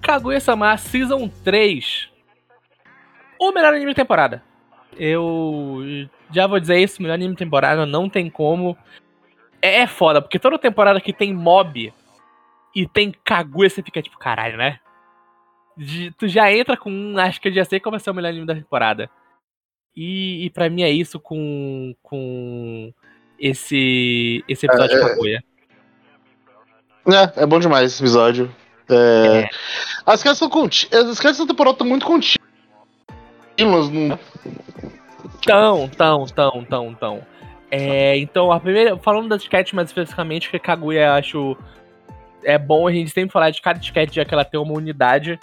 [0.00, 2.08] Kaguya-sama Season 3.
[3.40, 4.42] O melhor anime da temporada.
[4.96, 5.80] Eu
[6.30, 8.76] já vou dizer isso, melhor anime da temporada, não tem como.
[9.60, 11.92] É, é foda, porque toda temporada que tem mob
[12.74, 14.78] e tem Kaguya, você fica tipo, caralho, né?
[15.76, 18.14] De- tu já entra com um, acho que eu já sei qual vai ser o
[18.14, 19.10] melhor anime da temporada.
[19.96, 22.92] E, e para mim é isso com, com
[23.38, 25.08] esse, esse episódio É, de é.
[25.08, 25.44] Kaguya.
[27.06, 28.54] É, é bom demais esse episódio.
[28.88, 29.48] É, É.
[30.06, 30.86] As quedas são conti...
[30.94, 32.38] As quedas dessa temporada estão muito contínuas.
[33.90, 34.18] não-
[35.46, 37.26] Tão, tão, tão, tão, tão.
[37.70, 38.96] É, então, a primeira.
[38.98, 41.56] Falando das sketch mais especificamente, que Kaguya eu acho.
[42.42, 45.38] É bom a gente sempre falar de cada sketch, já que ela tem uma unidade.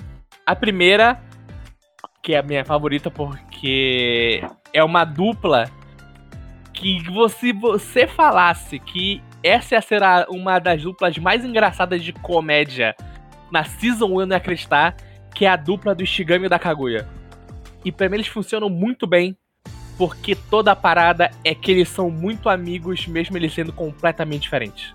[0.45, 1.21] A primeira,
[2.21, 5.69] que é a minha favorita, porque é uma dupla
[6.73, 12.95] que você, você falasse que essa será uma das duplas mais engraçadas de comédia
[13.51, 14.95] na Season 1, eu não ia acreditar,
[15.35, 17.07] que é a dupla do Ishigami e da Kaguya.
[17.83, 19.35] E pra mim eles funcionam muito bem,
[19.97, 24.93] porque toda a parada é que eles são muito amigos, mesmo eles sendo completamente diferentes.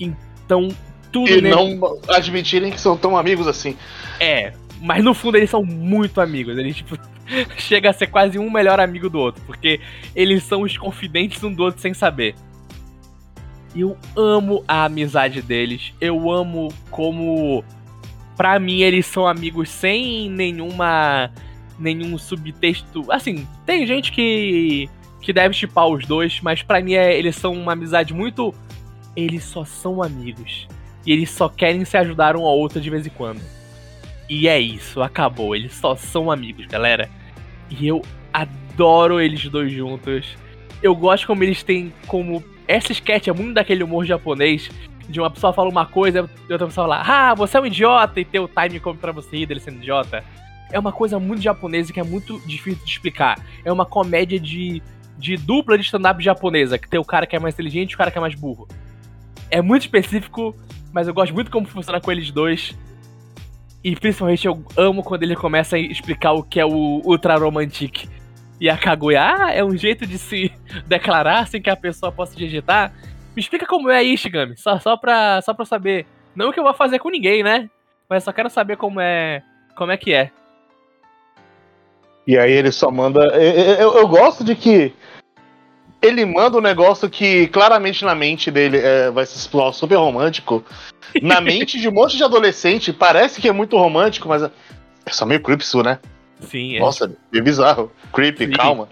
[0.00, 0.68] Então,
[1.12, 3.76] tudo E nele- não admitirem que são tão amigos assim.
[4.18, 6.58] é, mas no fundo eles são muito amigos.
[6.58, 6.98] Eles, tipo,
[7.56, 9.80] chega a ser quase um melhor amigo do outro, porque
[10.14, 12.34] eles são os confidentes um do outro sem saber.
[13.74, 15.94] Eu amo a amizade deles.
[16.00, 17.64] Eu amo como,
[18.36, 21.30] pra mim, eles são amigos sem nenhuma,
[21.78, 23.10] nenhum subtexto.
[23.10, 24.90] Assim, tem gente que
[25.22, 28.52] que deve chipar os dois, mas pra mim é, eles são uma amizade muito.
[29.14, 30.66] Eles só são amigos.
[31.06, 33.40] E eles só querem se ajudar um ao outro de vez em quando.
[34.34, 35.54] E é isso, acabou.
[35.54, 37.10] Eles só são amigos, galera.
[37.68, 38.00] E eu
[38.32, 40.38] adoro eles dois juntos.
[40.82, 42.42] Eu gosto como eles têm como.
[42.66, 44.70] Essa sketch é muito daquele humor japonês.
[45.06, 48.20] De uma pessoa fala uma coisa e outra pessoa fala, ah, você é um idiota,
[48.20, 50.24] e ter o time como pra você ir dele sendo idiota.
[50.70, 53.38] É uma coisa muito japonesa que é muito difícil de explicar.
[53.62, 54.82] É uma comédia de,
[55.18, 57.98] de dupla de stand-up japonesa, que tem o cara que é mais inteligente e o
[57.98, 58.66] cara que é mais burro.
[59.50, 60.56] É muito específico,
[60.90, 62.74] mas eu gosto muito como funciona com eles dois.
[63.84, 68.08] E principalmente eu amo quando ele começa a explicar o que é o Ultra Romantic.
[68.60, 70.52] E a Kaguya, ah, é um jeito de se
[70.86, 72.92] declarar sem que a pessoa possa digitar.
[73.34, 74.56] Me explica como é aí, Shigami.
[74.56, 76.06] Só, só, pra, só pra saber.
[76.34, 77.68] Não que eu vou fazer com ninguém, né?
[78.08, 79.42] Mas só quero saber como é.
[79.76, 80.30] Como é que é.
[82.26, 83.20] E aí ele só manda.
[83.34, 84.94] Eu, eu- eu gosto de que
[86.02, 90.64] ele manda um negócio que claramente na mente dele é, vai se explorar super romântico.
[91.22, 94.50] Na mente de um monte de adolescente, parece que é muito romântico, mas é
[95.10, 96.00] só meio creepy isso, né?
[96.40, 96.80] Sim, é.
[96.80, 97.92] Nossa, é bizarro.
[98.12, 98.52] Creepy, Sim.
[98.52, 98.88] calma.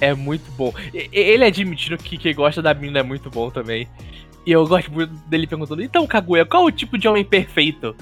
[0.00, 0.72] É muito bom.
[0.94, 3.88] Ele admitindo que quem gosta da mina é muito bom também.
[4.46, 7.96] E eu gosto muito dele perguntando: então, Kaguya, qual o tipo de homem perfeito?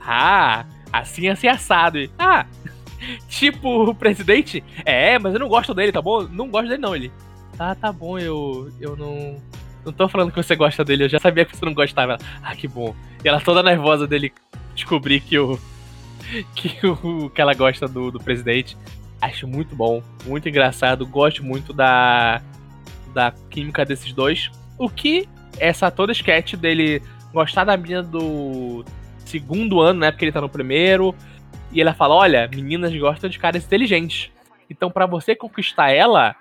[0.00, 1.98] Ah, assim, assim, assado.
[1.98, 2.46] E, ah,
[3.28, 4.64] tipo o presidente?
[4.86, 6.22] É, mas eu não gosto dele, tá bom?
[6.22, 6.96] Não gosto dele, não.
[6.96, 7.12] Ele,
[7.58, 9.36] ah, tá bom, eu, eu não.
[9.84, 12.12] Não tô falando que você gosta dele, eu já sabia que você não gostava.
[12.12, 12.94] Ela, ah, que bom.
[13.24, 14.32] E ela toda nervosa dele
[14.74, 15.58] descobrir que o.
[16.54, 18.74] Que, o, que ela gosta do, do presidente.
[19.20, 21.06] Acho muito bom, muito engraçado.
[21.06, 22.40] Gosto muito da,
[23.12, 24.50] da química desses dois.
[24.78, 28.84] O que essa toda sketch dele gostar da menina do
[29.26, 30.10] segundo ano, né?
[30.10, 31.14] Porque ele tá no primeiro.
[31.70, 34.30] E ela fala: Olha, meninas gostam de caras inteligentes.
[34.70, 36.34] Então, pra você conquistar ela,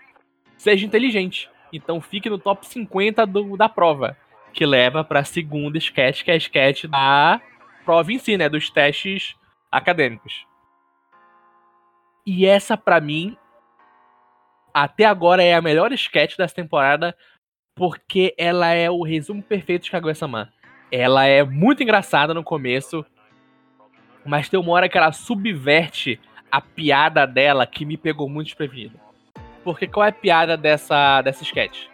[0.61, 1.49] seja inteligente.
[1.73, 4.15] Então, fique no top 50 do, da prova.
[4.53, 7.41] Que leva pra segunda sketch, que é a sketch da
[7.83, 8.47] prova em si, né?
[8.47, 9.35] Dos testes
[9.71, 10.45] acadêmicos.
[12.25, 13.35] E essa, pra mim,
[14.73, 17.17] até agora é a melhor sketch dessa temporada,
[17.75, 20.53] porque ela é o resumo perfeito de Kaguya-sama.
[20.91, 23.03] Ela é muito engraçada no começo,
[24.23, 26.19] mas tem uma hora que ela subverte
[26.51, 28.99] a piada dela que me pegou muito desprevenido.
[29.63, 31.85] Porque qual é a piada dessa, dessa sketch?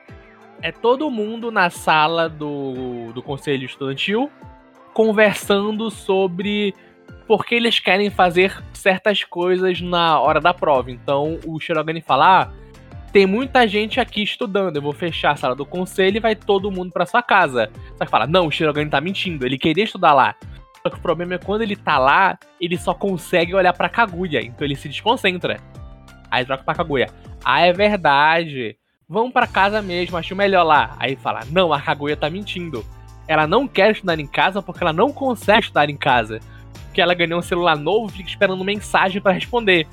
[0.61, 4.31] É todo mundo na sala do, do conselho estudantil
[4.97, 6.73] conversando sobre
[7.27, 10.89] por que eles querem fazer certas coisas na hora da prova.
[10.89, 12.51] Então o Shirogane fala: ah,
[13.11, 16.71] tem muita gente aqui estudando, eu vou fechar a sala do conselho e vai todo
[16.71, 17.69] mundo pra sua casa.
[17.95, 20.35] Só que fala: não, o Shirogane tá mentindo, ele queria estudar lá.
[20.81, 24.41] Só que o problema é quando ele tá lá, ele só consegue olhar pra Kaguya,
[24.41, 25.59] então ele se desconcentra.
[26.29, 27.09] Aí troca pra Kaguya.
[27.43, 28.77] Ah, é verdade.
[29.09, 30.95] Vamos pra casa mesmo, acho melhor lá.
[30.99, 32.85] Aí fala: não, a Kaguya tá mentindo.
[33.27, 36.39] Ela não quer estudar em casa porque ela não consegue estudar em casa.
[36.85, 39.87] Porque ela ganhou um celular novo e fica esperando mensagem pra responder.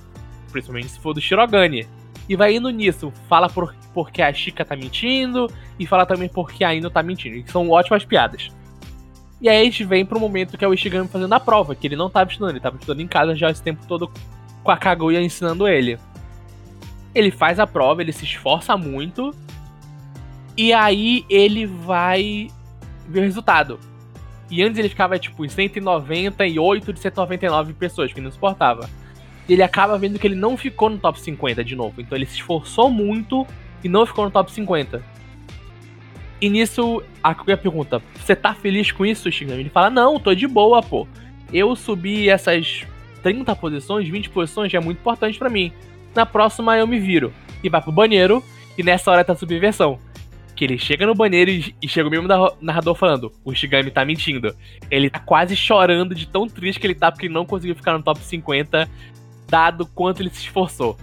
[0.51, 1.87] Principalmente se for do Shirogane.
[2.29, 3.13] E vai indo nisso.
[3.29, 5.51] Fala por, porque a Chica tá mentindo.
[5.79, 7.43] E fala também porque a Ino tá mentindo.
[7.43, 8.51] Que são ótimas piadas.
[9.41, 11.75] E aí a gente vem pro momento que é o Ishigami fazendo a prova.
[11.75, 12.51] Que ele não tava estudando.
[12.51, 14.11] Ele tava estudando em casa já esse tempo todo
[14.63, 15.99] com a Kaguya ensinando ele.
[17.15, 19.35] Ele faz a prova, ele se esforça muito.
[20.57, 22.49] E aí ele vai
[23.09, 23.79] ver o resultado.
[24.51, 28.89] E antes ele ficava, tipo, em 198 de 199 pessoas, que não suportava.
[29.49, 32.01] Ele acaba vendo que ele não ficou no top 50 de novo.
[32.01, 33.47] Então ele se esforçou muito
[33.83, 35.03] e não ficou no top 50.
[36.41, 39.61] E nisso, a Kuya pergunta: Você tá feliz com isso, Shigami?
[39.61, 41.07] Ele fala: Não, tô de boa, pô.
[41.53, 42.85] Eu subi essas
[43.23, 45.73] 30 posições, 20 posições, já é muito importante para mim.
[46.15, 47.33] Na próxima eu me viro.
[47.63, 48.45] E vai pro banheiro,
[48.77, 49.99] e nessa hora tá subversão
[50.55, 53.91] que ele chega no banheiro e, e chega o mesmo narra- narrador falando: o Shigami
[53.91, 54.55] tá mentindo.
[54.91, 57.93] Ele tá quase chorando de tão triste que ele tá porque ele não conseguiu ficar
[57.93, 58.89] no top 50,
[59.49, 60.97] dado quanto ele se esforçou.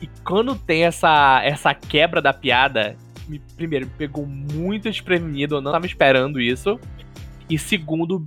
[0.00, 2.96] E quando tem essa, essa quebra da piada,
[3.28, 6.78] me, primeiro, me pegou muito desprevenido, eu não tava esperando isso.
[7.50, 8.26] E segundo,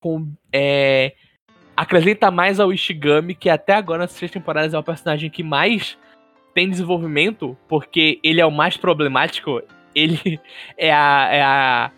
[0.00, 1.14] com, é,
[1.78, 5.96] acrescenta mais ao Ishigami, que até agora nessas três temporadas é o personagem que mais
[6.52, 9.62] tem desenvolvimento, porque ele é o mais problemático.
[9.94, 10.40] Ele
[10.76, 11.90] é a, é a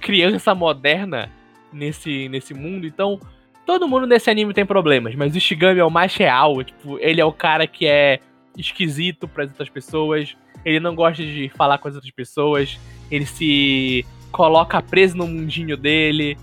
[0.00, 1.30] criança moderna
[1.72, 3.20] nesse, nesse mundo, então
[3.64, 7.20] todo mundo nesse anime tem problemas, mas o Shigami é o mais real, tipo, ele
[7.20, 8.18] é o cara que é
[8.56, 13.26] esquisito para as outras pessoas, ele não gosta de falar com as outras pessoas, ele
[13.26, 16.36] se coloca preso no mundinho dele,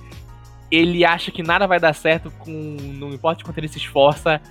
[0.70, 2.52] ele acha que nada vai dar certo com
[2.96, 4.42] não importa quanto ele se esforça,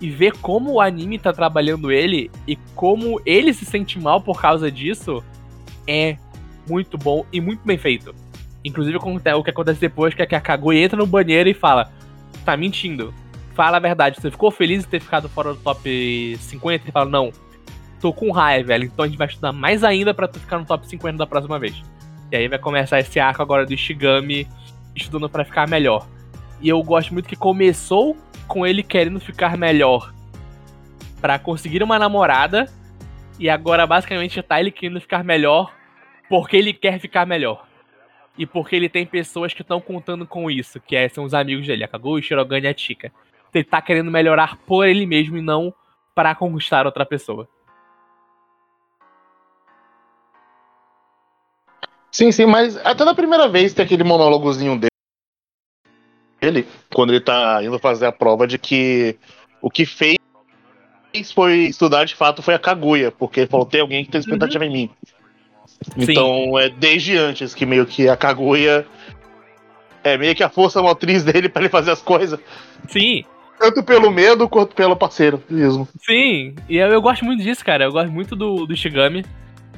[0.00, 4.40] e ver como o anime tá trabalhando ele e como ele se sente mal por
[4.40, 5.24] causa disso
[5.86, 6.16] é
[6.68, 8.14] muito bom e muito bem feito.
[8.64, 11.90] Inclusive o que acontece depois que é que a Kaguya entra no banheiro e fala:
[12.44, 13.14] Tá mentindo.
[13.54, 16.84] Fala a verdade, você ficou feliz de ter ficado fora do top 50?
[16.84, 17.32] Ele fala: Não,
[18.00, 18.84] tô com raiva, velho.
[18.84, 21.58] Então a gente vai estudar mais ainda pra tu ficar no top 50 da próxima
[21.58, 21.80] vez.
[22.30, 24.48] E aí vai começar esse arco agora do Ishigami
[24.96, 26.06] estudando para ficar melhor.
[26.60, 28.16] E eu gosto muito que começou
[28.48, 30.12] com ele querendo ficar melhor
[31.20, 32.66] para conseguir uma namorada
[33.38, 35.74] e agora basicamente tá ele querendo ficar melhor
[36.28, 37.66] porque ele quer ficar melhor.
[38.38, 41.66] E porque ele tem pessoas que estão contando com isso, que é, são os amigos
[41.66, 43.12] dele, a Kaguya, Shirogane e a Chika.
[43.54, 45.72] Ele tá querendo melhorar por ele mesmo e não
[46.14, 47.48] para conquistar outra pessoa.
[52.16, 54.80] Sim, sim, mas até na primeira vez tem aquele monólogozinho
[56.40, 59.18] dele, quando ele tá indo fazer a prova de que
[59.60, 60.16] o que fez
[61.34, 64.64] foi estudar de fato foi a Kaguya, porque ele falou: tem alguém que tem expectativa
[64.64, 64.70] uhum.
[64.70, 64.90] em mim.
[65.94, 68.86] Então é desde antes que meio que a Kaguya
[70.02, 72.40] é meio que a força motriz dele para ele fazer as coisas.
[72.88, 73.24] Sim.
[73.58, 75.86] Tanto pelo medo quanto pelo parceiro mesmo.
[76.00, 77.84] Sim, e eu, eu gosto muito disso, cara.
[77.84, 79.22] Eu gosto muito do, do Shigami.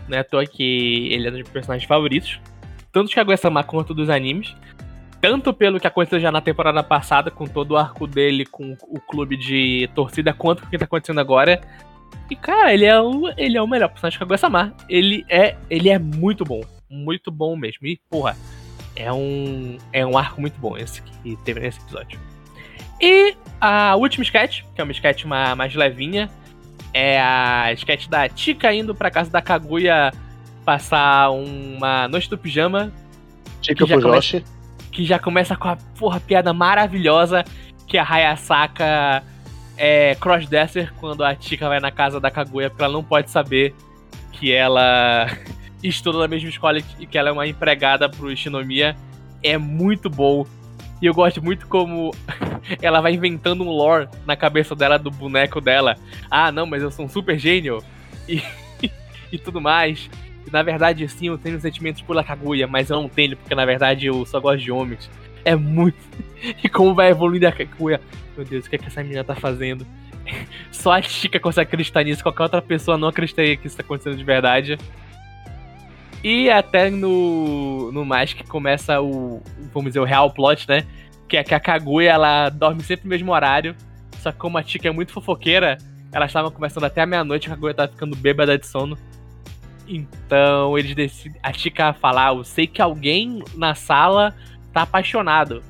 [0.08, 2.40] Né, tô aqui, ele é um dos meus personagens favoritos.
[2.90, 4.54] Tanto Kaguya-sama quanto dos animes.
[5.20, 9.00] Tanto pelo que aconteceu já na temporada passada, com todo o arco dele com o
[9.00, 11.60] clube de torcida, quanto o que tá acontecendo agora.
[12.30, 14.74] E, cara, ele é o, ele é o melhor personagem de Kaguya-sama.
[14.88, 16.62] Ele é, ele é muito bom.
[16.88, 17.86] Muito bom mesmo.
[17.86, 18.36] E, porra,
[18.96, 22.18] é um, é um arco muito bom esse que teve nesse episódio.
[23.00, 26.28] E a última sketch, que é uma sketch mais levinha,
[26.92, 30.12] é a sketch da Tika indo pra casa da Kaguya
[30.64, 32.92] passar uma noite do pijama.
[33.60, 34.42] Tika pro começa,
[34.90, 37.44] Que já começa com a porra piada maravilhosa
[37.86, 39.22] que a Hayasaka
[39.76, 43.74] é crossdresser quando a Tika vai na casa da Kaguya porque ela não pode saber
[44.32, 45.26] que ela
[45.82, 48.96] estuda na mesma escola e que ela é uma empregada pro Shinomiya.
[49.42, 50.44] É muito bom.
[51.00, 52.12] E eu gosto muito como
[52.82, 55.96] ela vai inventando um lore na cabeça dela do boneco dela.
[56.30, 57.82] Ah, não, mas eu sou um super gênio.
[58.28, 58.42] E,
[59.32, 60.10] e tudo mais.
[60.46, 63.64] E, na verdade, sim, eu tenho sentimentos por Kaguya, mas eu não tenho, porque na
[63.64, 65.10] verdade eu só gosto de homens.
[65.44, 65.98] É muito.
[66.62, 68.00] E como vai evoluindo a Kaguya.
[68.36, 69.84] Meu Deus, o que, é que essa menina tá fazendo?
[70.70, 74.16] Só a Chica consegue acreditar nisso, qualquer outra pessoa não acreditaria que isso tá acontecendo
[74.16, 74.78] de verdade.
[76.22, 79.40] E até no, no mais que começa o,
[79.72, 80.84] vamos dizer, o real plot, né?
[81.28, 83.74] Que é que a Kaguya, ela dorme sempre no mesmo horário.
[84.18, 85.78] Só que como a Tika é muito fofoqueira,
[86.12, 88.98] elas estavam começando até a meia-noite, a Kaguya tava ficando bêbada de sono.
[89.86, 91.40] Então eles decidem.
[91.42, 94.34] A Tika falar, eu sei que alguém na sala
[94.72, 95.62] tá apaixonado.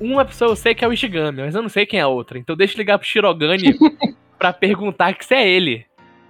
[0.00, 2.08] Uma pessoa eu sei que é o Ishigami, mas eu não sei quem é a
[2.08, 2.38] outra.
[2.38, 3.76] Então deixa eu ligar pro Shirogane
[4.38, 5.84] pra perguntar que se é ele.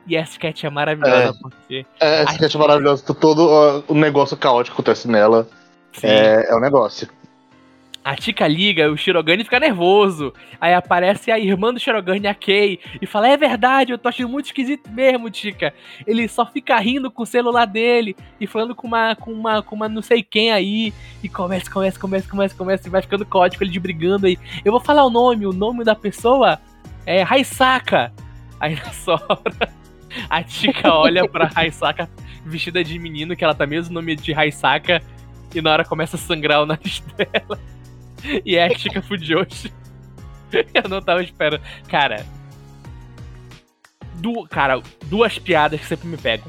[0.06, 1.86] E essa sketch é maravilhosa, é, porque.
[2.00, 3.14] É, essa sketch é maravilhosa.
[3.14, 5.46] Todo uh, o negócio caótico que acontece nela.
[6.02, 7.08] É, é um negócio.
[8.02, 10.32] A Tika liga, o Shirogane fica nervoso.
[10.58, 14.30] Aí aparece a irmã do Shirogane, a Kei, e fala: É verdade, eu tô achando
[14.30, 15.74] muito esquisito mesmo, Tika.
[16.06, 19.76] Ele só fica rindo com o celular dele e falando com uma, com uma, com
[19.76, 20.94] uma não sei quem aí.
[21.22, 24.38] E começa, começa, começa, começa, começa, e vai ficando código ele de brigando aí.
[24.64, 26.58] Eu vou falar o nome, o nome da pessoa
[27.04, 28.12] é Haisaka.
[28.58, 29.79] Aí na sobra.
[30.28, 32.08] A Tika olha pra Raisaka
[32.44, 35.02] vestida de menino, que ela tá mesmo no nome de Raisaka,
[35.54, 37.58] e na hora começa a sangrar o nariz dela.
[38.44, 39.72] E é a Tika Fujoshi.
[40.74, 41.62] Eu não tava esperando.
[41.88, 42.24] Cara.
[44.14, 46.46] Du cara, duas piadas que sempre me pegam.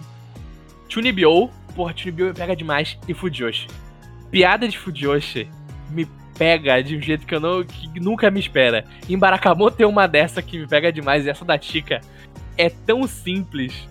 [0.89, 3.67] Chunibyo, porra, Chunibyo me pega demais, e Fujoshi.
[4.29, 5.49] Piada de Fujoshi
[5.89, 6.05] me
[6.37, 8.85] pega de um jeito que eu não, que nunca me espera.
[9.07, 12.01] Em Barakamon tem uma dessa que me pega demais, e essa da Tika
[12.57, 13.87] é tão simples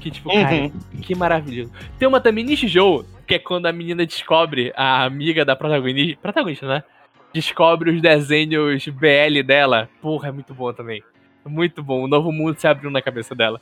[0.00, 0.42] que, tipo, uhum.
[0.42, 1.72] cara, que maravilhoso.
[1.98, 6.66] Tem uma também Nishijou, que é quando a menina descobre, a amiga da protagonista, protagonista,
[6.66, 6.84] né?
[7.32, 9.88] Descobre os desenhos BL dela.
[10.00, 11.02] Porra, é muito bom também.
[11.44, 12.04] Muito bom.
[12.04, 13.60] O novo mundo se abriu na cabeça dela.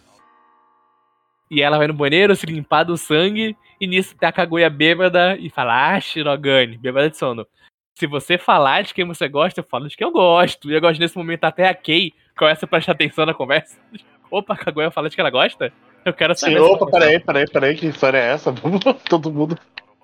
[1.51, 3.57] E ela vai no banheiro se limpar do sangue.
[3.81, 7.47] E nisso tem a Kaguya bêbada e fala: Ah, Shirogane, bêbada de sono.
[7.95, 10.71] Se você falar de quem você gosta, eu falo de quem eu gosto.
[10.71, 13.79] E eu gosto nesse momento até a Kay começa a prestar atenção na conversa.
[14.31, 15.73] Opa, a Kaguya fala de que ela gosta?
[16.05, 16.57] Eu quero saber.
[16.57, 18.53] Sim, opa, peraí, peraí, peraí, que história é essa?
[19.09, 19.57] Todo mundo.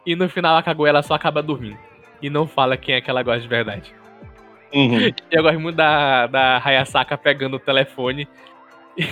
[0.07, 1.79] E no final a Kaguya ela só acaba dormindo.
[2.23, 3.93] E não fala quem é que ela gosta de verdade.
[4.73, 5.11] Uhum.
[5.31, 8.29] Eu gosto muito da, da Hayasaka pegando o telefone.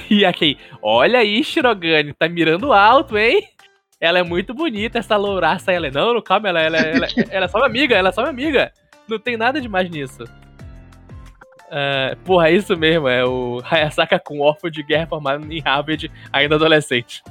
[0.08, 3.48] E aqui, olha aí, Shirogane, tá mirando alto, hein?
[4.00, 5.72] Ela é muito bonita, essa louraça.
[5.72, 8.12] Ela é, não, não, calma, ela, ela, ela, ela é só uma amiga, ela é
[8.12, 8.72] só uma amiga.
[9.08, 10.24] Não tem nada demais nisso.
[11.68, 16.10] Uh, porra, é isso mesmo, é o Hayasaka com órfão de guerra formado em Harvard,
[16.32, 17.22] ainda adolescente.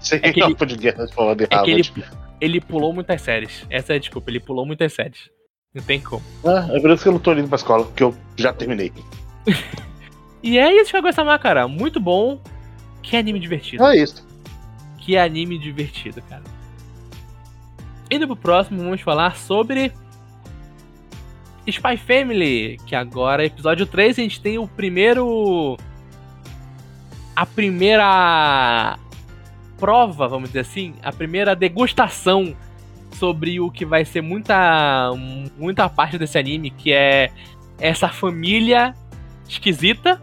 [0.00, 1.92] Sim, é órfão de guerra formado em é Harvard.
[1.96, 2.04] Ele,
[2.40, 3.64] ele, pulou muitas séries.
[3.70, 5.30] Essa é a desculpa, ele pulou muitas séries.
[5.72, 6.22] Não tem como.
[6.44, 8.92] Ah, é por isso que eu não tô indo pra escola, porque eu já terminei.
[10.42, 11.68] e é isso que eu gosto cara.
[11.68, 12.40] Muito bom.
[13.02, 13.84] Que anime divertido.
[13.84, 14.24] É isso.
[15.04, 16.42] Que anime divertido, cara.
[18.10, 19.92] Indo pro próximo, vamos falar sobre
[21.66, 25.76] Spy Family, que agora, episódio 3, a gente tem o primeiro.
[27.36, 28.98] A primeira
[29.78, 32.56] prova, vamos dizer assim, a primeira degustação
[33.12, 35.10] sobre o que vai ser muita,
[35.58, 37.30] muita parte desse anime, que é
[37.78, 38.94] essa família
[39.46, 40.22] esquisita.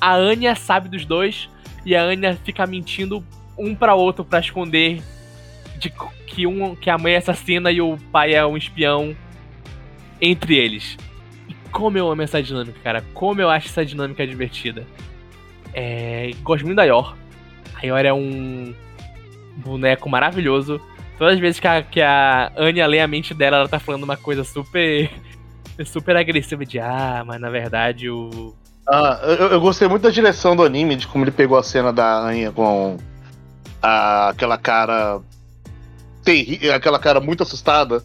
[0.00, 1.50] A Anya sabe dos dois
[1.84, 3.22] e a Anya fica mentindo
[3.56, 5.02] um para outro para esconder
[5.78, 5.92] de
[6.26, 9.16] que um que a mãe é assassina e o pai é um espião
[10.20, 10.96] entre eles.
[11.48, 13.04] E como eu amo essa dinâmica, cara.
[13.12, 14.86] Como eu acho essa dinâmica divertida.
[15.72, 17.16] É, gosto muito da Yor.
[17.74, 18.74] A Yor é um
[19.56, 20.80] boneco maravilhoso.
[21.18, 24.04] Todas as vezes que a, que a Anya lê a mente dela, ela tá falando
[24.04, 25.10] uma coisa super.
[25.84, 28.54] super agressiva de ah, mas na verdade o.
[28.88, 31.92] Ah, eu, eu gostei muito da direção do anime, de como ele pegou a cena
[31.92, 32.96] da Anya com
[33.84, 35.20] a, aquela cara.
[36.24, 38.02] Terri aquela cara muito assustada.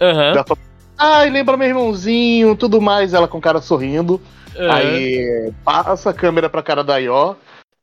[0.00, 0.22] Aham.
[0.34, 0.60] Ela fala,
[0.98, 4.20] Ai, lembra meu irmãozinho, tudo mais, ela com cara sorrindo.
[4.56, 4.70] aham.
[4.74, 7.34] Aí passa a câmera pra cara da Ió,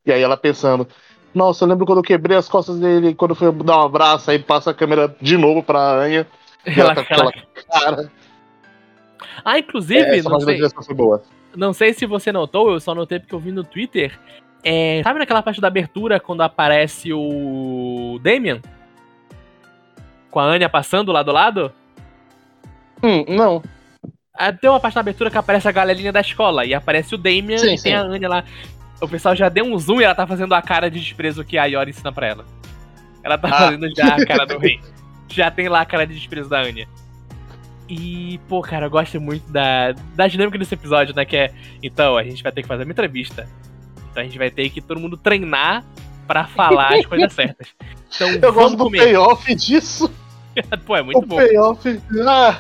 [0.06, 0.88] e aí ela pensando,
[1.34, 4.30] nossa, eu lembro quando eu quebrei as costas dele, quando eu fui dar um abraço,
[4.30, 6.28] aí passa a câmera de novo pra Anha,
[6.66, 7.32] e ela, Ela- tá com aquela
[7.72, 8.12] cara.
[9.44, 11.20] Ah, inclusive, É, essa não sei, foi
[11.56, 14.18] não sei se você notou, eu só notei porque eu vi no Twitter.
[14.64, 18.60] É, sabe naquela parte da abertura quando aparece o Damian?
[20.30, 21.72] Com a Anya passando lado a lado?
[23.02, 23.64] Hum, não.
[24.34, 27.18] Ah, Tem uma parte da abertura que aparece a galerinha da escola e aparece o
[27.18, 27.84] Damian Sim, e sim.
[27.84, 28.44] tem a Anya lá.
[29.02, 31.58] O pessoal já deu um zoom e ela tá fazendo a cara de desprezo que
[31.58, 32.46] a Yori ensina pra ela.
[33.24, 33.52] Ela tá Ah.
[33.60, 34.80] fazendo já a cara do rei.
[35.30, 36.88] Já tem lá a cara de desprezo da Anya.
[37.88, 41.26] E, pô, cara, eu gosto muito da, da dinâmica desse episódio, né?
[41.26, 43.48] Que é, então, a gente vai ter que fazer uma entrevista.
[44.12, 45.84] Então a gente vai ter que todo mundo treinar
[46.28, 47.68] pra falar as coisas certas.
[48.16, 49.00] Então, Eu gosto do comer.
[49.00, 50.12] payoff disso.
[50.86, 51.38] Pô, é muito o bom.
[51.38, 52.02] payoff.
[52.28, 52.60] Ah.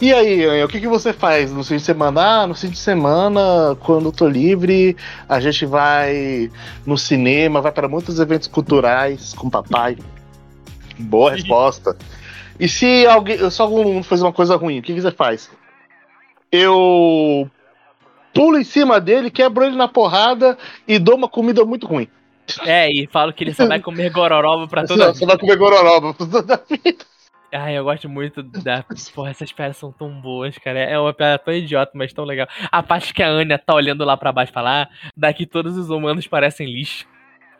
[0.00, 2.42] E aí, o que, que você faz no fim de semana?
[2.42, 4.96] Ah, no fim de semana, quando eu tô livre,
[5.28, 6.50] a gente vai
[6.86, 9.98] no cinema, vai para muitos eventos culturais com papai.
[10.98, 11.94] Boa resposta.
[12.58, 15.50] E se alguém, se algum mundo faz uma coisa ruim, o que, que você faz?
[16.50, 17.50] Eu
[18.34, 20.56] pulo em cima dele, quebro ele na porrada
[20.86, 22.08] e dou uma comida muito ruim.
[22.64, 25.56] É, e falo que ele só vai comer gororoba pra toda a Você vai comer
[25.56, 27.04] gororoba pra toda a vida.
[27.54, 28.82] Ai, eu gosto muito da.
[29.14, 30.78] Porra, essas piadas são tão boas, cara.
[30.78, 32.48] É uma piada tão idiota, mas tão legal.
[32.70, 35.76] A parte que a Anya tá olhando lá pra baixo e fala: ah, daqui todos
[35.76, 37.06] os humanos parecem lixo.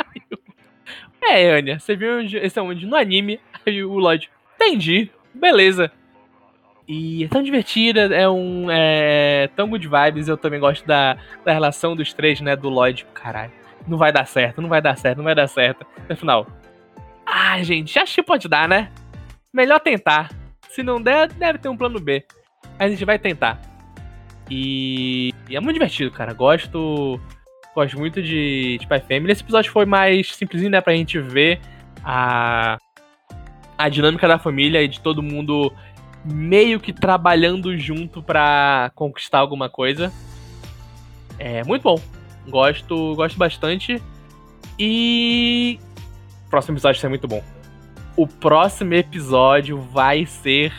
[1.24, 2.84] É, Anya, você viu onde, esse é onde?
[2.84, 3.38] No anime.
[3.64, 5.90] Aí o Lloyd, entendi, beleza.
[6.92, 8.66] E é tão divertida, é um.
[8.70, 10.28] É tão good vibes.
[10.28, 12.54] Eu também gosto da, da relação dos três, né?
[12.54, 13.50] Do Lloyd, caralho.
[13.88, 15.86] Não vai dar certo, não vai dar certo, não vai dar certo.
[16.06, 16.46] No final.
[17.24, 18.90] Ah, gente, acho que pode dar, né?
[19.50, 20.30] Melhor tentar.
[20.68, 22.26] Se não der, deve ter um plano B.
[22.78, 23.58] A gente vai tentar.
[24.50, 26.34] E, e é muito divertido, cara.
[26.34, 27.18] Gosto.
[27.74, 29.32] Gosto muito de Spy Family.
[29.32, 30.82] Esse episódio foi mais simplesinho, né?
[30.82, 31.58] Pra gente ver
[32.04, 32.76] a.
[33.78, 35.72] A dinâmica da família e de todo mundo
[36.24, 40.12] meio que trabalhando junto pra conquistar alguma coisa.
[41.38, 42.00] É muito bom.
[42.48, 44.02] Gosto, gosto bastante.
[44.78, 45.78] E.
[46.46, 47.42] O próximo episódio vai ser muito bom
[48.16, 50.72] o próximo episódio vai ser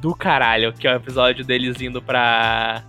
[0.00, 2.82] do caralho, que é o episódio deles indo pra.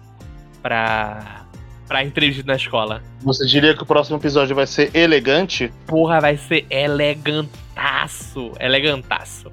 [0.62, 1.46] pra.
[1.88, 3.04] pra entrevista na escola.
[3.22, 5.72] Você diria que o próximo episódio vai ser elegante?
[5.86, 8.52] Porra, vai ser elegantaço.
[8.60, 9.52] Elegantaço.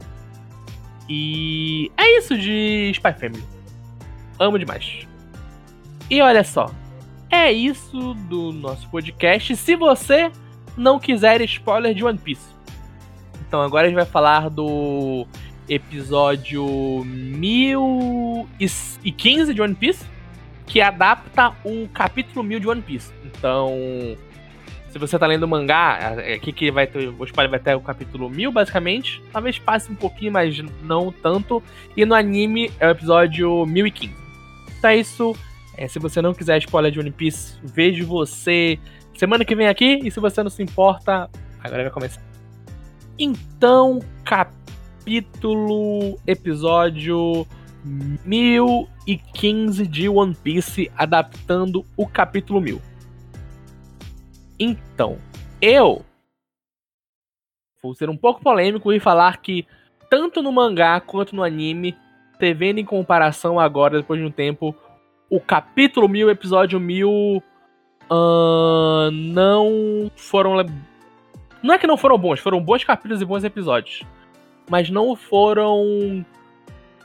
[1.09, 3.45] E é isso de Spy Family.
[4.39, 5.07] Amo demais.
[6.11, 6.71] E olha só.
[7.31, 9.57] É isso do nosso podcast.
[9.57, 10.31] Se você
[10.77, 12.55] não quiser spoiler de One Piece.
[13.47, 15.27] Então agora a gente vai falar do
[15.69, 20.05] episódio 1015 de One Piece,
[20.67, 23.13] que adapta o capítulo 1000 de One Piece.
[23.25, 23.73] Então,
[24.97, 28.30] se você tá lendo mangá, aqui que vai ter, o spoiler vai ter o capítulo
[28.30, 31.62] 1000 basicamente, talvez passe um pouquinho, mas não tanto.
[31.94, 34.14] E no anime é o episódio 1015.
[34.78, 35.36] Então é isso.
[35.76, 38.78] É, se você não quiser spoiler de One Piece, vejo você
[39.14, 40.01] semana que vem aqui.
[40.03, 41.28] E se você não se importa,
[41.62, 42.22] agora vai começar.
[43.18, 47.47] Então, capítulo, episódio
[47.84, 52.95] 1015 de One Piece, adaptando o capítulo 1000.
[54.59, 55.19] Então,
[55.61, 56.05] eu
[57.83, 59.67] vou ser um pouco polêmico e falar que,
[60.11, 61.97] tanto no mangá quanto no anime,
[62.39, 64.75] te vendo em comparação agora, depois de um tempo,
[65.31, 67.43] o capítulo 1000, episódio 1000,
[68.11, 70.55] ahn, não foram
[71.63, 74.05] não é que não foram bons, foram bons capítulos e bons episódios.
[74.71, 76.25] Mas não foram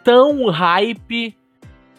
[0.03, 1.35] tão hype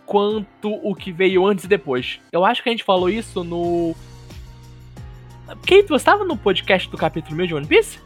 [0.07, 2.21] quanto o que veio antes e depois.
[2.31, 3.95] Eu acho que a gente falou isso no.
[5.57, 7.99] Kate, você estava no podcast do capítulo 1000 de One Piece?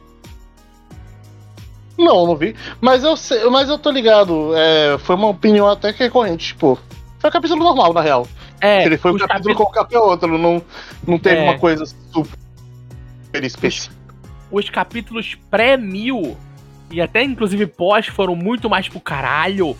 [1.98, 2.54] Não, não vi.
[2.80, 4.52] Mas eu sei, mas eu tô ligado.
[4.54, 6.78] é, foi uma opinião até que recorrente, tipo.
[7.18, 8.26] Foi um capítulo normal, na real.
[8.60, 10.62] É, Ele foi um os capítulo capítulos- como qualquer outro, não,
[11.06, 11.42] não teve É.
[11.44, 13.94] uma coisa super específica.
[14.50, 16.36] os capítulos pré-mil
[16.90, 19.76] e até inclusive pós foram muito mais pro caralho.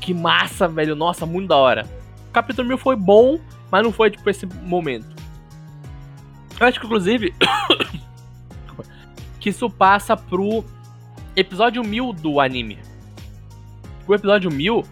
[0.00, 0.94] Que massa, velho.
[0.94, 1.86] Nossa, muito da hora.
[2.28, 3.40] O capítulo mil foi bom,
[3.70, 5.15] mas não foi tipo esse momento.
[6.58, 7.34] Eu acho que, inclusive,
[9.40, 10.64] que isso passa pro
[11.34, 12.78] episódio 1000 do anime.
[14.08, 14.82] O episódio 1000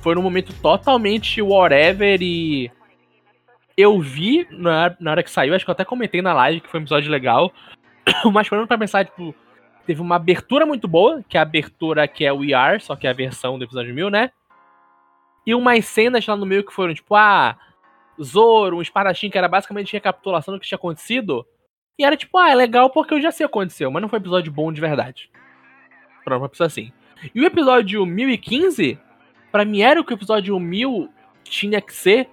[0.00, 2.70] foi num momento totalmente whatever e.
[3.76, 6.68] Eu vi na, na hora que saiu, acho que eu até comentei na live que
[6.68, 7.50] foi um episódio legal.
[8.30, 9.34] Mas parando pra pensar, tipo,
[9.86, 13.06] teve uma abertura muito boa, que é a abertura que é o ER, só que
[13.06, 14.30] é a versão do episódio 1000, né?
[15.46, 17.56] E umas cenas lá no meio que foram, tipo, ah,
[18.20, 21.46] Zoro, um espadachim, que era basicamente recapitulação do que tinha acontecido.
[21.98, 24.08] E era tipo, ah, é legal porque eu já sei o que aconteceu, mas não
[24.08, 25.30] foi um episódio bom de verdade.
[26.24, 26.92] Pronto, uma pessoa assim.
[27.34, 28.98] E o episódio 1015,
[29.50, 31.08] para mim era o que o episódio 1000
[31.44, 32.28] tinha que ser,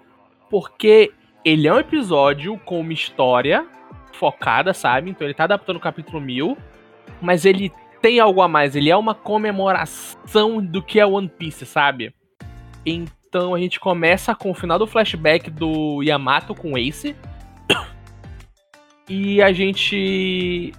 [0.50, 1.12] porque
[1.44, 3.68] ele é um episódio com uma história
[4.14, 5.10] focada, sabe?
[5.12, 6.58] Então ele tá adaptando o capítulo 1000,
[7.22, 7.72] mas ele
[8.02, 12.14] tem algo a mais, ele é uma comemoração do que é One Piece, sabe?
[12.86, 17.16] Então a gente começa com o final do flashback do Yamato com Ace.
[19.08, 20.72] E a gente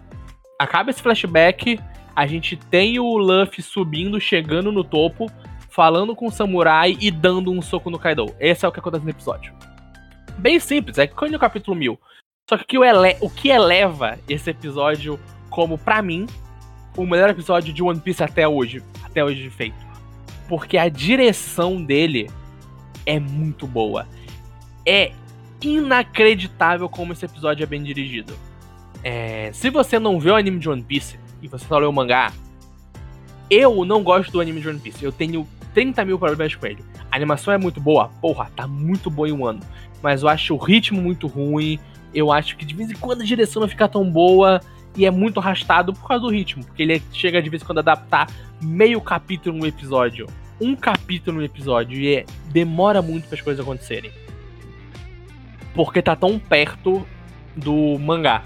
[0.57, 1.81] acaba esse flashback,
[2.15, 5.27] a gente tem o Luffy subindo, chegando no topo,
[5.69, 8.33] falando com o samurai e dando um soco no Kaido.
[8.39, 9.53] Esse é o que acontece no episódio.
[10.39, 11.99] Bem simples, é que no capítulo 1000.
[12.49, 13.17] Só que o ele...
[13.21, 16.27] o que eleva esse episódio como, para mim,
[16.97, 19.79] o melhor episódio de One Piece até hoje, até hoje feito.
[20.49, 22.31] Porque a direção dele
[23.07, 24.07] é muito boa.
[24.87, 25.13] É
[25.63, 28.35] inacreditável como esse episódio é bem dirigido.
[29.03, 31.93] É, se você não vê o anime de One Piece e você só lê o
[31.93, 32.33] mangá,
[33.49, 35.05] eu não gosto do anime de One Piece.
[35.05, 36.85] Eu tenho 30 mil problemas com ele.
[37.11, 39.61] A animação é muito boa, porra, tá muito boa em um ano.
[40.03, 41.79] Mas eu acho o ritmo muito ruim.
[42.15, 44.61] Eu acho que de vez em quando a direção não fica tão boa.
[44.97, 46.65] E é muito arrastado por causa do ritmo.
[46.65, 48.29] Porque ele chega de vez em quando a adaptar
[48.61, 50.27] meio capítulo no episódio.
[50.61, 51.99] Um capítulo no episódio.
[51.99, 54.13] E é, demora muito para as coisas acontecerem
[55.75, 57.07] porque tá tão perto
[57.57, 58.43] do mangá.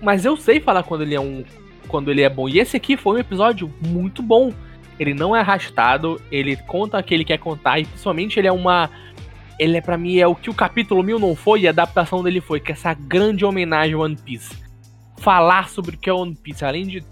[0.00, 1.44] Mas eu sei falar quando ele é um
[1.88, 2.48] quando ele é bom.
[2.48, 4.52] E esse aqui foi um episódio muito bom.
[4.98, 8.52] Ele não é arrastado, ele conta o que ele quer contar e principalmente ele é
[8.52, 8.90] uma
[9.58, 12.22] ele é para mim é o que o capítulo 1000 não foi e a adaptação
[12.22, 14.54] dele foi, que é essa grande homenagem ao One Piece.
[15.18, 17.04] Falar sobre o que é One Piece, além de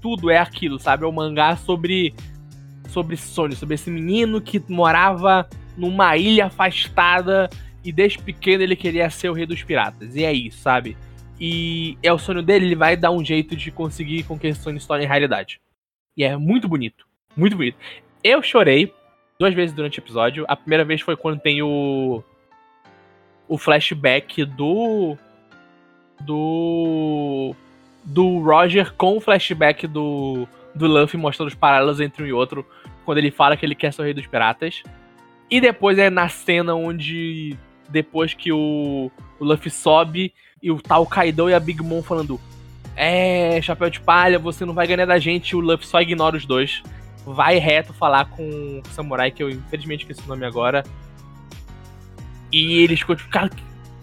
[0.00, 1.04] tudo é aquilo, sabe?
[1.04, 2.14] É o um mangá sobre
[2.90, 7.48] sobre Sony, sobre esse menino que morava numa ilha afastada
[7.84, 10.14] e desde pequeno ele queria ser o rei dos piratas.
[10.14, 10.96] E é isso, sabe?
[11.40, 14.62] E é o sonho dele, ele vai dar um jeito de conseguir com que esse
[14.62, 15.60] sonho se torne realidade.
[16.16, 17.06] E é muito bonito.
[17.34, 17.78] Muito bonito.
[18.22, 18.92] Eu chorei
[19.38, 20.44] duas vezes durante o episódio.
[20.46, 22.22] A primeira vez foi quando tem o.
[23.48, 25.16] O flashback do.
[26.20, 27.54] Do.
[28.04, 30.46] Do Roger com o flashback do.
[30.74, 32.66] Do Luffy mostrando os paralelos entre um e outro.
[33.04, 34.82] Quando ele fala que ele quer ser o rei dos piratas.
[35.50, 37.56] E depois é na cena onde.
[37.88, 39.10] Depois que o,
[39.40, 42.40] o Luffy sobe e o tal Kaido e a Big Mom falando:
[42.94, 45.50] É, chapéu de palha, você não vai ganhar da gente.
[45.50, 46.82] E o Luffy só ignora os dois.
[47.26, 50.84] Vai reto falar com o samurai, que eu infelizmente esqueci o nome agora.
[52.52, 53.50] E eles ficam tipo, cara,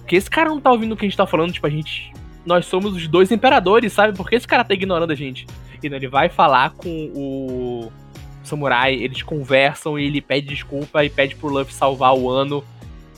[0.08, 1.52] que esse cara não tá ouvindo o que a gente tá falando?
[1.52, 2.14] Tipo, a gente.
[2.46, 4.18] Nós somos os dois imperadores, sabe?
[4.18, 5.46] Por que esse cara tá ignorando a gente?
[5.82, 7.92] E ele vai falar com o
[8.44, 12.64] samurai, eles conversam e ele pede desculpa e pede pro Luffy salvar o ano.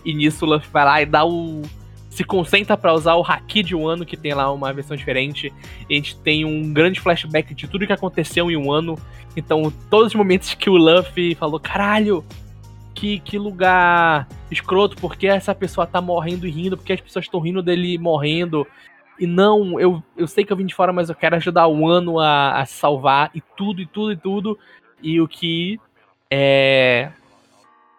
[0.04, 1.62] E nisso o Luffy vai lá e dá o.
[2.10, 5.54] Se concentra para usar o Haki de um ano, que tem lá uma versão diferente.
[5.88, 8.98] E a gente tem um grande flashback de tudo que aconteceu em um ano.
[9.38, 12.26] Então, todos os momentos que o Luffy falou, caralho,
[12.96, 17.40] que, que lugar escroto, porque essa pessoa tá morrendo e rindo, porque as pessoas estão
[17.40, 18.68] rindo dele morrendo.
[19.20, 21.88] E não, eu, eu sei que eu vim de fora, mas eu quero ajudar o
[21.88, 24.60] ano a, a salvar, e tudo, e tudo, e tudo
[25.02, 25.80] e o que
[26.30, 27.12] é,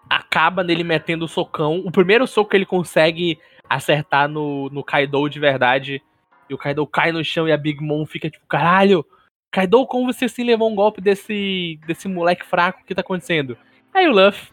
[0.09, 1.83] acaba nele metendo o socão.
[1.85, 6.03] O primeiro soco que ele consegue acertar no, no Kaido de verdade.
[6.49, 9.05] E o Kaido cai no chão e a Big Mom fica tipo, caralho,
[9.51, 12.85] Kaido, como você se levou um golpe desse, desse moleque fraco?
[12.85, 13.57] Que tá acontecendo?
[13.95, 14.49] Aí o Luffy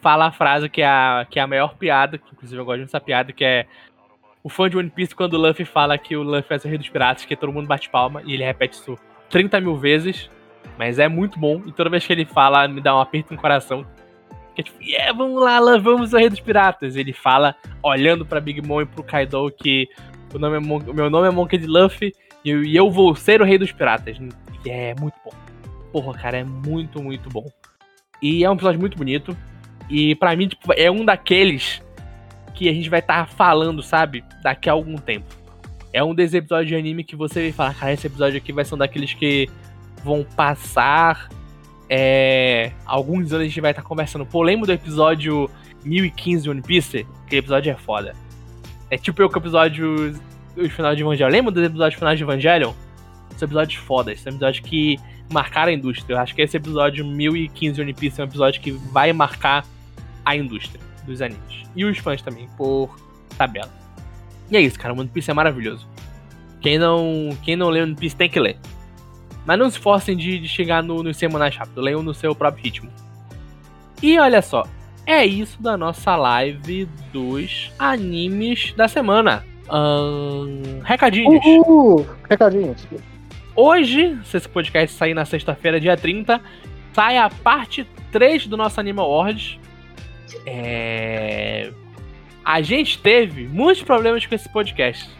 [0.00, 2.82] fala a frase que é a, que é a maior piada, que inclusive eu gosto
[2.82, 3.66] dessa piada, que é
[4.46, 6.78] o fã de One Piece quando o Luffy fala que o Luffy é o rei
[6.78, 8.96] dos piratas, que todo mundo bate palma, e ele repete isso
[9.28, 10.30] 30 mil vezes.
[10.78, 11.60] Mas é muito bom.
[11.66, 13.84] E toda vez que ele fala, me dá um aperto no coração.
[14.54, 16.94] Que é tipo, yeah, vamos lá, lá vamos ao Rei dos Piratas.
[16.94, 19.88] Ele fala, olhando pra Big Mom e pro Kaido, que
[20.32, 21.66] o, nome é Mon meu nome é Monkey D.
[21.66, 22.12] Luffy
[22.44, 24.16] e eu, e eu vou ser o Rei dos Piratas.
[24.64, 25.32] E é muito bom.
[25.90, 27.50] Porra, cara, é muito, muito bom.
[28.22, 29.36] E é um episódio muito bonito.
[29.90, 31.82] E para mim, tipo, é um daqueles
[32.56, 34.24] que a gente vai estar tá falando, sabe?
[34.42, 35.26] Daqui a algum tempo.
[35.92, 38.64] É um desses episódios de anime que você vai falar, cara, esse episódio aqui vai
[38.64, 39.48] ser um daqueles que
[40.02, 41.28] vão passar
[41.88, 44.26] é, alguns anos a gente vai estar tá conversando.
[44.26, 45.48] Pô, lembra do episódio
[45.84, 47.06] 1015 de One Piece?
[47.24, 48.14] Aquele episódio é foda.
[48.90, 50.18] É tipo o episódio.
[50.56, 51.30] Os finais de Evangelion.
[51.30, 52.72] Lembra dos episódios finais de Evangelion?
[53.36, 54.98] São episódios fodas, são episódios que
[55.30, 56.14] marcaram a indústria.
[56.14, 59.64] Eu acho que esse episódio 1015 de One Piece é um episódio que vai marcar
[60.24, 61.62] a indústria dos animes.
[61.74, 62.94] E os fãs também, por
[63.36, 63.72] tabela.
[64.50, 64.94] E é isso, cara.
[64.94, 65.88] One Piece é maravilhoso.
[66.60, 68.58] Quem não, quem não lê One Piece tem que ler.
[69.44, 71.80] Mas não se forcem de, de chegar no, nos semanais rápido.
[71.80, 72.90] Leiam no seu próprio ritmo.
[74.02, 74.64] E olha só.
[75.06, 79.44] É isso da nossa live dos animes da semana.
[79.72, 81.44] Hum, recadinhos.
[81.44, 82.06] Uhul!
[82.28, 82.86] Recadinhos.
[83.54, 86.40] Hoje, se esse podcast sair na sexta-feira, dia 30,
[86.92, 89.58] sai a parte 3 do nosso Anime Awards.
[90.44, 91.72] É...
[92.44, 95.10] A gente teve muitos problemas com esse podcast.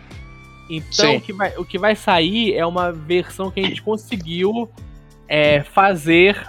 [0.69, 4.69] Então, o que, vai, o que vai sair é uma versão que a gente conseguiu
[5.29, 6.47] é, fazer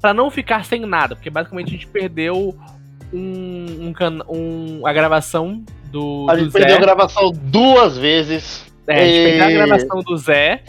[0.00, 2.56] para não ficar sem nada, porque basicamente a gente perdeu
[3.12, 3.94] um, um,
[4.28, 6.26] um a gravação do.
[6.28, 6.58] A gente Zé.
[6.60, 8.66] perdeu a gravação duas vezes.
[8.86, 9.24] É, a gente e...
[9.24, 10.62] perdeu a gravação do Zé.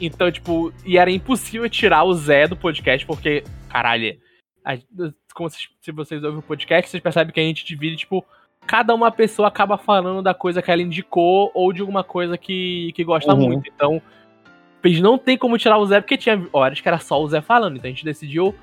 [0.00, 4.16] Então, tipo, e era impossível tirar o Zé do podcast, porque, caralho,
[4.64, 4.76] a,
[5.34, 8.24] como se, se vocês ouvem o podcast, vocês percebem que a gente divide, tipo,
[8.66, 12.92] cada uma pessoa acaba falando da coisa que ela indicou ou de alguma coisa que,
[12.94, 13.48] que gosta uhum.
[13.48, 13.70] muito.
[13.74, 14.00] Então,
[14.82, 17.28] a gente não tem como tirar o Zé, porque tinha horas que era só o
[17.28, 17.76] Zé falando.
[17.76, 18.54] Então a gente decidiu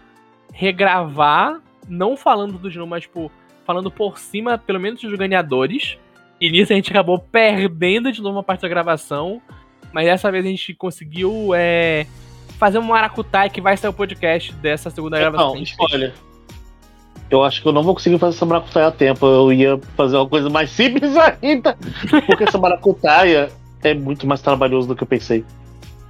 [0.53, 3.31] regravar, não falando do novo, mas, tipo,
[3.65, 5.97] falando por cima, pelo menos, dos ganhadores.
[6.39, 9.41] E nisso a gente acabou perdendo de novo uma parte da gravação.
[9.91, 12.05] Mas dessa vez a gente conseguiu é,
[12.61, 15.55] fazer um maracutaia que vai sair o podcast dessa segunda gravação.
[15.55, 16.13] Não, olha.
[17.27, 19.25] Eu acho que eu não vou conseguir fazer essa maracutaia a tempo.
[19.25, 21.75] Eu ia fazer uma coisa mais simples ainda.
[22.27, 23.51] Porque essa maracutaia
[23.83, 25.43] é muito mais trabalhoso do que eu pensei.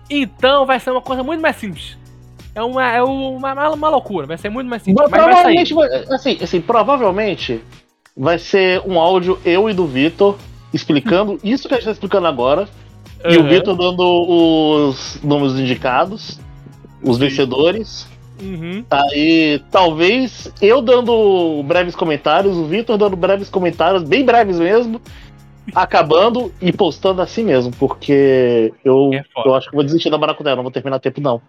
[0.09, 1.97] Então vai ser uma coisa muito mais simples.
[2.53, 5.09] É uma, é uma, uma, uma loucura, vai ser muito mais simples.
[5.09, 7.61] Mas, mas provavelmente, vai assim, assim, provavelmente
[8.17, 10.37] vai ser um áudio eu e do Vitor
[10.73, 12.67] explicando isso que a gente tá explicando agora.
[13.23, 13.31] Uhum.
[13.31, 16.39] E o Vitor dando os números indicados,
[17.01, 17.23] os Sim.
[17.23, 18.09] vencedores.
[18.41, 18.83] Uhum.
[18.89, 24.99] Aí, talvez eu dando breves comentários, o Vitor dando breves comentários, bem breves mesmo,
[25.75, 30.55] acabando e postando assim mesmo, porque eu, é eu acho que vou desistir da Maracudé,
[30.55, 31.41] não vou terminar tempo não.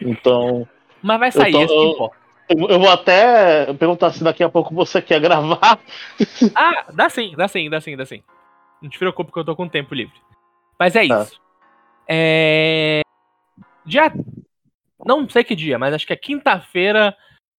[0.00, 0.66] Então.
[1.02, 2.12] Mas vai sair, tô,
[2.48, 5.78] eu, eu, vou até perguntar se daqui a pouco você quer gravar.
[6.54, 8.22] Ah, dá sim, dá sim, dá sim, dá sim.
[8.82, 10.14] Não te preocupe que eu tô com tempo livre.
[10.80, 11.22] Mas é tá.
[11.22, 11.40] isso.
[12.08, 13.02] É...
[13.84, 14.10] Dia
[15.04, 17.16] não sei que dia, mas acho que é quinta-feira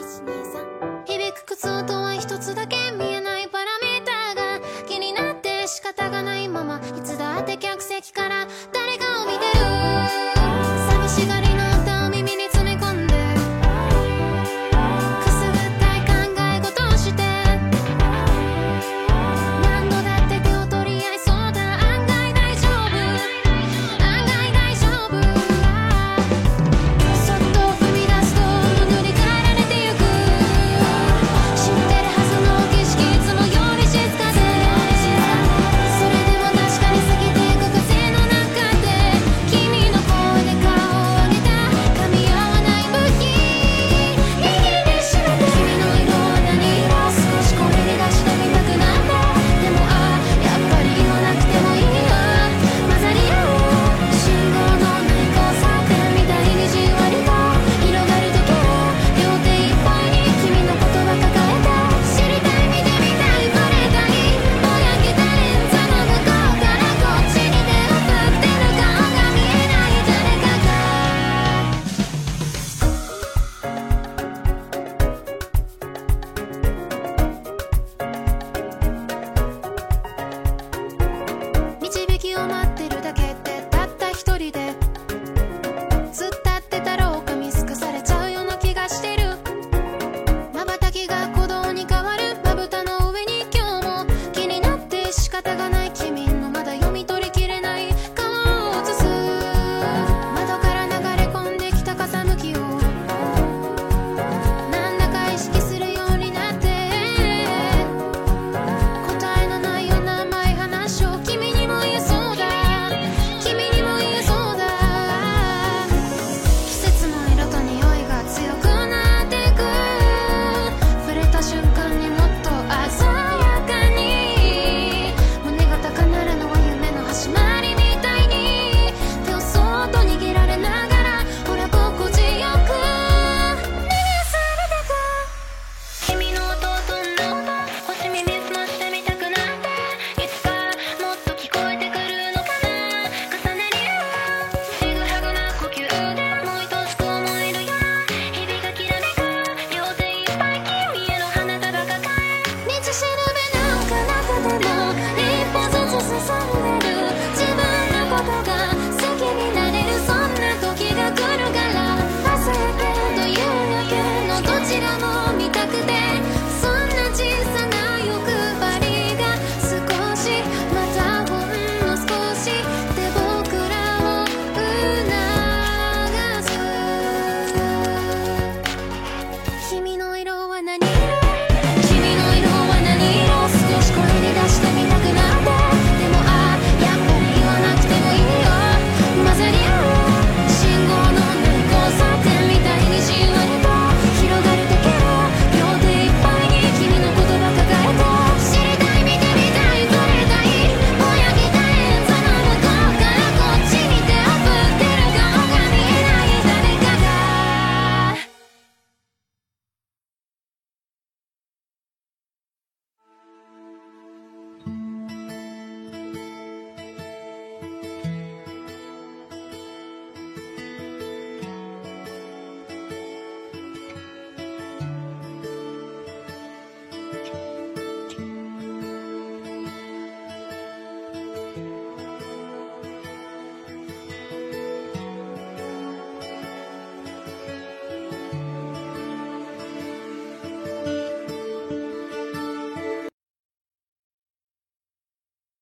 [1.06, 6.80] 響く靴音は一つだけ見えないパラメーターが気になって仕方がないまま。
[6.80, 8.43] いつだって客席から